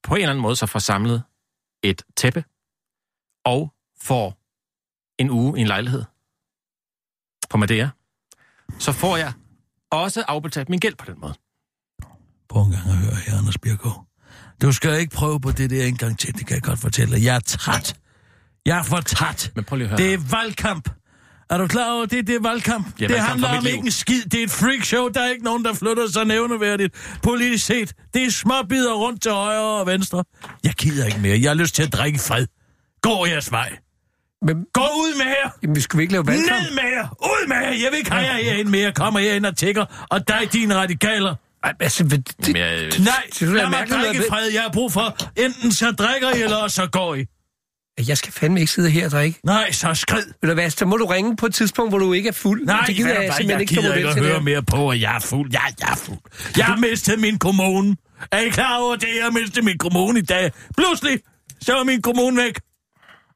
[0.02, 1.22] på en eller anden måde så får samlet
[1.82, 2.44] et tæppe,
[3.44, 4.38] og får
[5.18, 6.04] en uge i en lejlighed
[7.50, 7.88] på Madeira,
[8.78, 9.32] så får jeg
[9.90, 11.34] også afbetalt min gæld på den måde.
[12.48, 14.06] Prøv en gang at høre her, Anders Birgaard.
[14.62, 17.16] Du skal ikke prøve på det der en gang til, det kan jeg godt fortælle
[17.16, 17.24] dig.
[17.24, 18.00] Jeg er træt.
[18.66, 19.52] Jeg er for træt.
[19.54, 19.98] Men prøv lige at høre.
[19.98, 20.88] Det er valgkamp.
[21.50, 22.26] Er du klar over det?
[22.26, 22.86] Det er valgkamp.
[22.86, 24.22] Ja, det valgkamp handler om ikke en skid.
[24.22, 25.08] Det er et freakshow.
[25.08, 26.94] Der er ikke nogen, der flytter sig nævneværdigt.
[27.22, 27.92] Politisk set.
[28.14, 30.24] Det er småbider rundt til højre og venstre.
[30.64, 31.38] Jeg gider ikke mere.
[31.40, 32.46] Jeg har lyst til at drikke fred.
[33.02, 33.76] Gå jeres vej.
[34.42, 35.50] Men, Gå ud med her.
[35.62, 36.62] jamen, vi skulle ikke lave valgkamp.
[36.62, 37.08] Ned med jer.
[37.22, 37.70] Ud med jer.
[37.70, 38.92] Jeg vil ikke have jer herinde mere.
[38.92, 40.06] Kommer herind og tækker.
[40.10, 41.34] Og dig, dine radikaler.
[41.64, 44.50] Ej, altså, det, det, jeg, Nej, det er lad mig drikke fred.
[44.52, 47.24] Jeg har brug for, enten så drikker I, eller så går I.
[48.08, 49.40] jeg skal fandme ikke sidde her og drikke.
[49.44, 50.24] Nej, så skrid.
[50.42, 52.64] Ved du hvad, så må du ringe på et tidspunkt, hvor du ikke er fuld.
[52.64, 54.44] Nej, det gider jeg hvad, simpelthen jeg gider ikke at høre det.
[54.44, 55.50] mere på, at jeg er fuld.
[55.52, 56.18] Ja, jeg er fuld.
[56.56, 57.96] Jeg har mistet min kommune.
[58.32, 59.08] Er I klar over det?
[59.16, 60.52] Jeg har mistet min kommune i dag.
[60.76, 61.18] Pludselig,
[61.60, 62.60] så er min kommune væk.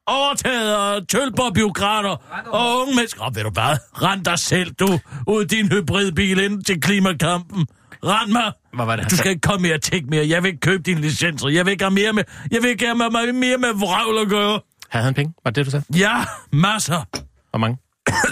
[0.07, 3.21] Overtaget af tølper, byråkrater og unge mennesker.
[3.23, 3.77] Og ved du hvad?
[3.93, 7.67] Rend dig selv, du, ud din hybridbil ind til klimakampen.
[8.03, 8.51] Rend mig.
[8.73, 10.27] Hvad var det, Du skal ikke komme mere og tække mere.
[10.27, 11.49] Jeg vil ikke købe dine licenser.
[11.49, 14.29] Jeg vil ikke have mere med, jeg vil ikke have med, mere med vragl at
[14.29, 14.61] gøre.
[14.89, 15.33] Havde han penge?
[15.43, 15.85] Var det det, du sagde?
[15.97, 17.03] Ja, masser.
[17.49, 17.77] Hvor mange?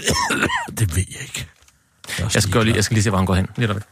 [0.80, 1.48] Det ved jeg ikke.
[2.34, 3.48] Jeg skal, lige, jeg skal lige se, hvor han går hen.
[3.58, 3.84] Lidt lidt.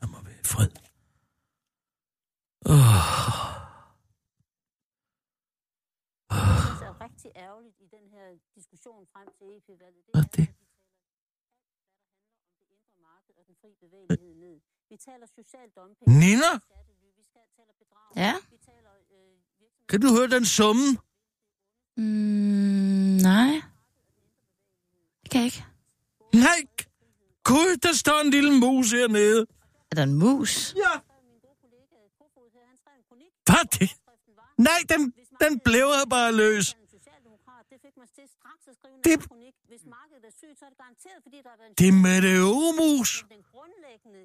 [0.00, 0.68] Der må være fred.
[2.66, 2.74] Oh.
[6.80, 8.04] Det er rigtig ærgerligt i den
[8.86, 10.04] EP-valget.
[10.06, 10.48] Det er, det?
[14.90, 16.18] Vi taler social dumping.
[16.18, 16.60] Nina?
[18.16, 18.34] Ja?
[19.88, 20.98] Kan du høre den summe?
[21.96, 22.02] Mm,
[23.22, 23.62] nej.
[25.22, 25.64] Det kan jeg ikke.
[26.34, 26.66] Nej.
[27.44, 29.46] Gud, der står en lille mus hernede.
[29.90, 30.74] Er der en mus?
[30.76, 31.00] Ja.
[33.44, 33.90] Hvad det?
[34.58, 36.76] Nej, den, den blev bare løs.
[39.04, 39.14] Det,
[41.78, 43.10] det er Mette Øvermus.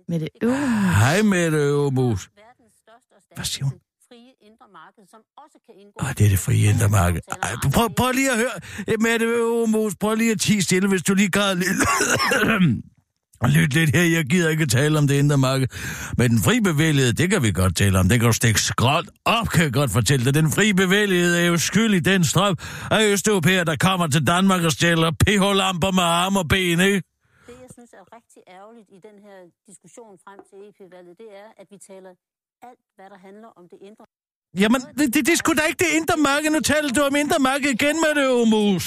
[0.08, 0.96] Mette Øvermus?
[1.02, 2.22] Hej, Mette Øvermus.
[3.36, 3.74] Hvad siger hun?
[6.00, 7.22] Ah, det er det frie indre marked.
[7.44, 8.56] Ej, prøv, prøv lige at høre.
[9.00, 11.78] Mette Øvermus, prøv lige at tige stille, hvis du lige kan lidt...
[13.48, 15.68] Lyt lidt her, jeg gider ikke tale om det indre marked.
[16.18, 18.10] Men den frie bevægelighed, det kan vi godt tale om.
[18.10, 20.34] Det kan du stikke skråt op, kan jeg godt fortælle dig.
[20.34, 22.56] Den frie bevægelighed er jo skyld i den strøm
[22.92, 27.02] af østeuropæer, der kommer til Danmark og stjæler pH-lamper med arm og ben, ikke?
[27.48, 29.38] Det, jeg synes er rigtig ærgerligt i den her
[29.70, 32.12] diskussion frem til EP-valget, det er, at vi taler
[32.70, 34.06] alt, hvad der handler om det indre.
[34.62, 36.50] Jamen, det, det, det er sgu da ikke det indre marked.
[36.58, 38.86] Nu taler du om indre marked igen med det, Omus.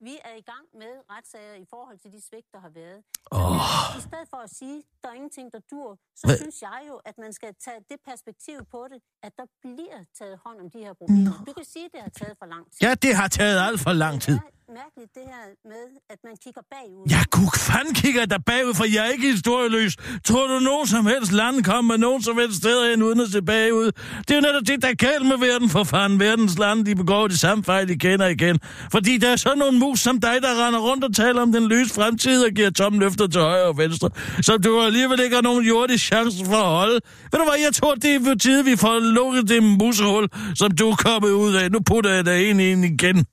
[0.00, 2.98] Vi er i gang med retssager i forhold til de svigt, der har været.
[3.30, 3.98] Oh.
[3.98, 6.36] I stedet for at sige, der er ingenting, der dur, så Hvad?
[6.36, 10.38] synes jeg jo, at man skal tage det perspektiv på det, at der bliver taget
[10.44, 11.44] hånd om de her problemer.
[11.46, 12.78] Du kan sige, at det har taget for lang tid.
[12.82, 14.38] Ja, det har taget alt for lang tid.
[14.74, 17.04] Mærkeligt det her med, at man kigger bagud.
[17.10, 19.96] Jeg kunne fanden kigger der bagud, for jeg er ikke historieløs.
[20.24, 23.42] Tror du nogen som helst land kommer nogen som helst steder hen uden at se
[23.42, 23.92] bagud?
[24.24, 26.20] Det er jo netop det, der er galt med verden for fanden.
[26.20, 28.58] Verdens lande, de begår de samme fejl igen og igen.
[28.92, 31.68] Fordi der er sådan nogle mus som dig, der render rundt og taler om den
[31.68, 34.10] løse fremtid og giver tomme løfter til højre og venstre.
[34.42, 37.00] Så du alligevel ikke har nogen jordisk chance for at holde.
[37.30, 40.70] Ved du hvad, jeg tror, det er på tide, vi får lukket det musehul, som
[40.70, 41.70] du er kommet ud af.
[41.70, 43.26] Nu putter jeg dig ind i igen.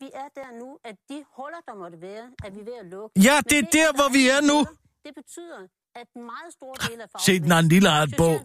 [0.00, 2.86] Ja, vi er der nu, at de huller, der måtte være, er vi ved at
[2.94, 3.12] lukke.
[3.28, 4.58] Ja, Men det er der, hvor vi er nu.
[5.06, 5.60] Det betyder,
[6.00, 8.36] at meget store dele af Se den anden lille art bog.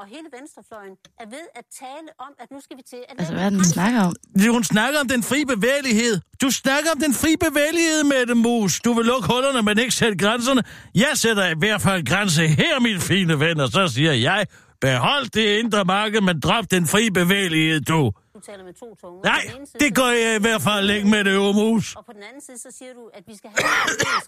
[0.00, 3.34] Og hele venstrefløjen er ved at tale om, at nu skal vi til at Altså,
[3.34, 4.14] hvad er det, den snakker om?
[4.56, 6.20] Hun snakker om den frie bevægelighed.
[6.42, 8.80] Du snakker om den frie bevægelighed, Mette Mus.
[8.80, 10.62] Du vil lukke hullerne, men ikke sætte grænserne.
[10.94, 14.46] Jeg sætter i hvert fald grænse her, min fine ven, og så siger jeg,
[14.80, 18.12] behold det indre marked, men drop den frie bevægelighed, du.
[18.34, 19.20] Du taler med to tunge.
[19.24, 19.42] Nej,
[19.80, 21.94] det gør jeg i hvert fald ikke med det, Mus.
[21.96, 23.68] Og på den anden side, så siger du, at vi skal have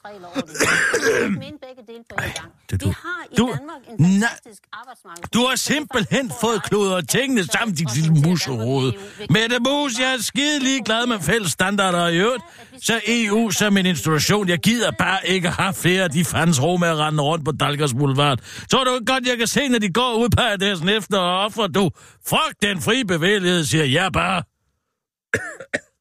[0.04, 0.54] regler over det.
[1.34, 2.52] Du mene begge dele på en gang.
[2.84, 4.10] Vi har i Du- Danmark en Nej.
[4.20, 5.22] fantastisk arbejdsmarked.
[5.34, 8.92] Du har simpelthen fået kludret tingene sammen, dit lille musehoved.
[9.30, 12.42] Mette Mus, jeg er skide ligeglad med fælles standarder i øvrigt.
[12.82, 16.24] Så EU som en institution, jeg gider bare ikke have flere af de
[16.78, 18.38] med at rende rundt på Dalgers Boulevard.
[18.70, 21.66] Tror du godt, jeg kan se, når de går ud på adressen efter og offer,
[21.66, 21.90] du?
[22.28, 24.42] Fuck den frie bevægelighed, siger jeg bare.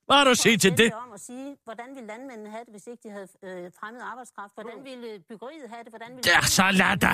[0.07, 0.89] Hvad har du at sige til det?
[0.93, 4.51] om at sige, hvordan ville landmændene have det, hvis ikke de havde øh, fremmed arbejdskraft?
[4.57, 5.91] Hvordan ville byggeriet have det?
[5.95, 6.25] Hvordan ville...
[6.33, 7.13] Ja, så lad da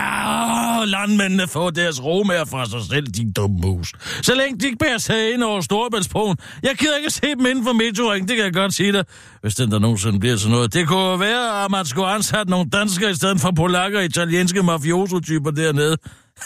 [0.95, 3.87] landmændene få deres romager fra sig selv, de dumme mus.
[4.27, 6.37] Så længe de ikke bærer sig ind over Storebæltsbroen.
[6.63, 9.03] Jeg gider ikke se dem inden for metroringen, det kan jeg godt sige dig.
[9.41, 10.73] Hvis den der nogensinde bliver sådan noget.
[10.73, 14.63] Det kunne være, at man skulle ansætte nogle danskere i stedet for polakker og italienske
[14.63, 15.97] mafioso-typer dernede.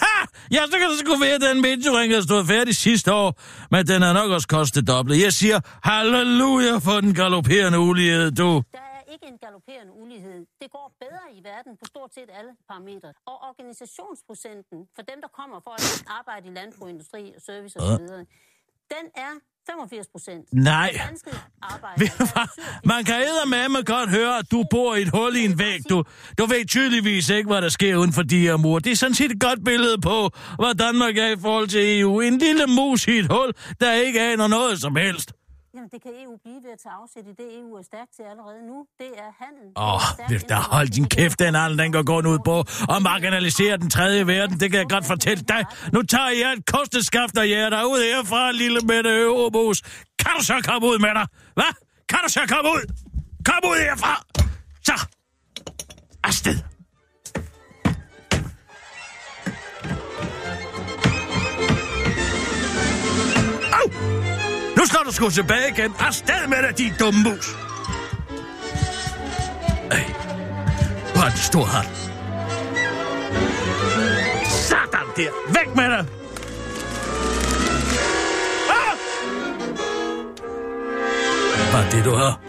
[0.03, 0.25] Ha!
[0.51, 3.29] Ja, så kan det sgu være, at den metroring har stået færdig sidste år,
[3.71, 5.21] men den har nok også kostet dobbelt.
[5.27, 8.49] Jeg siger halleluja for den galopperende ulighed, du.
[8.71, 10.39] Der er ikke en galopperende ulighed.
[10.61, 13.09] Det går bedre i verden på stort set alle parametre.
[13.31, 18.05] Og organisationsprocenten for dem, der kommer for at arbejde i landbrug, industri og service osv.,
[18.95, 19.33] den er
[19.67, 20.53] 85 procent.
[20.53, 20.91] Nej.
[22.93, 23.15] Man kan
[23.47, 25.79] med godt høre, at du bor i et hul i en væg.
[25.89, 26.03] Du,
[26.37, 28.79] du ved tydeligvis ikke, hvad der sker uden for de her mure.
[28.79, 30.29] Det er sådan set et godt billede på,
[30.59, 32.19] hvad Danmark er i forhold til EU.
[32.19, 35.31] En lille mus i et hul, der ikke aner noget som helst.
[35.76, 38.24] Jamen, det kan EU blive ved at tage afsæt i det, EU er stærkt til
[38.32, 38.78] allerede nu.
[39.01, 39.67] Det er handel.
[39.76, 40.01] Åh, oh,
[40.49, 42.55] der hold din kæft, den anden, den går godt ud på
[42.95, 44.59] at marginalisere den tredje verden.
[44.59, 45.65] Det kan jeg godt fortælle dig.
[45.93, 49.82] Nu tager jeg et kosteskaft og jer dig ud herfra, lille Mette Øvermus.
[50.21, 51.26] Kan du så komme ud med dig?
[51.53, 51.71] Hvad?
[52.09, 52.84] Kan du så komme ud?
[53.45, 54.13] Kom ud herfra!
[54.88, 55.07] Så!
[56.24, 56.72] Afsted!
[64.84, 65.93] Nu slår du sgu tilbage igen.
[65.99, 67.47] Afsted med dig, din dumme mus!
[69.91, 70.05] Ej,
[71.13, 71.89] hvor er det stor hat.
[74.49, 75.29] Sådan der!
[75.47, 76.05] Væk med dig!
[78.69, 78.97] Ah!
[81.86, 82.39] er det, du har?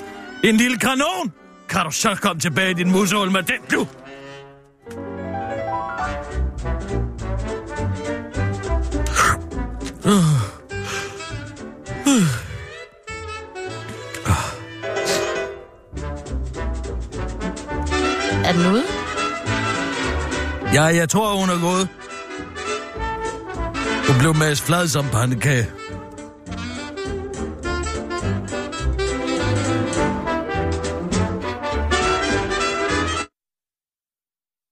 [0.44, 1.32] En lille kanon!
[1.68, 3.80] Kan du så komme tilbage i din mushul med den, du?
[10.04, 10.12] Uh.
[10.12, 10.43] Ah.
[20.74, 21.88] Ja, jeg tror, hun er gået.
[24.08, 25.66] Hun blev med flad som pandekage.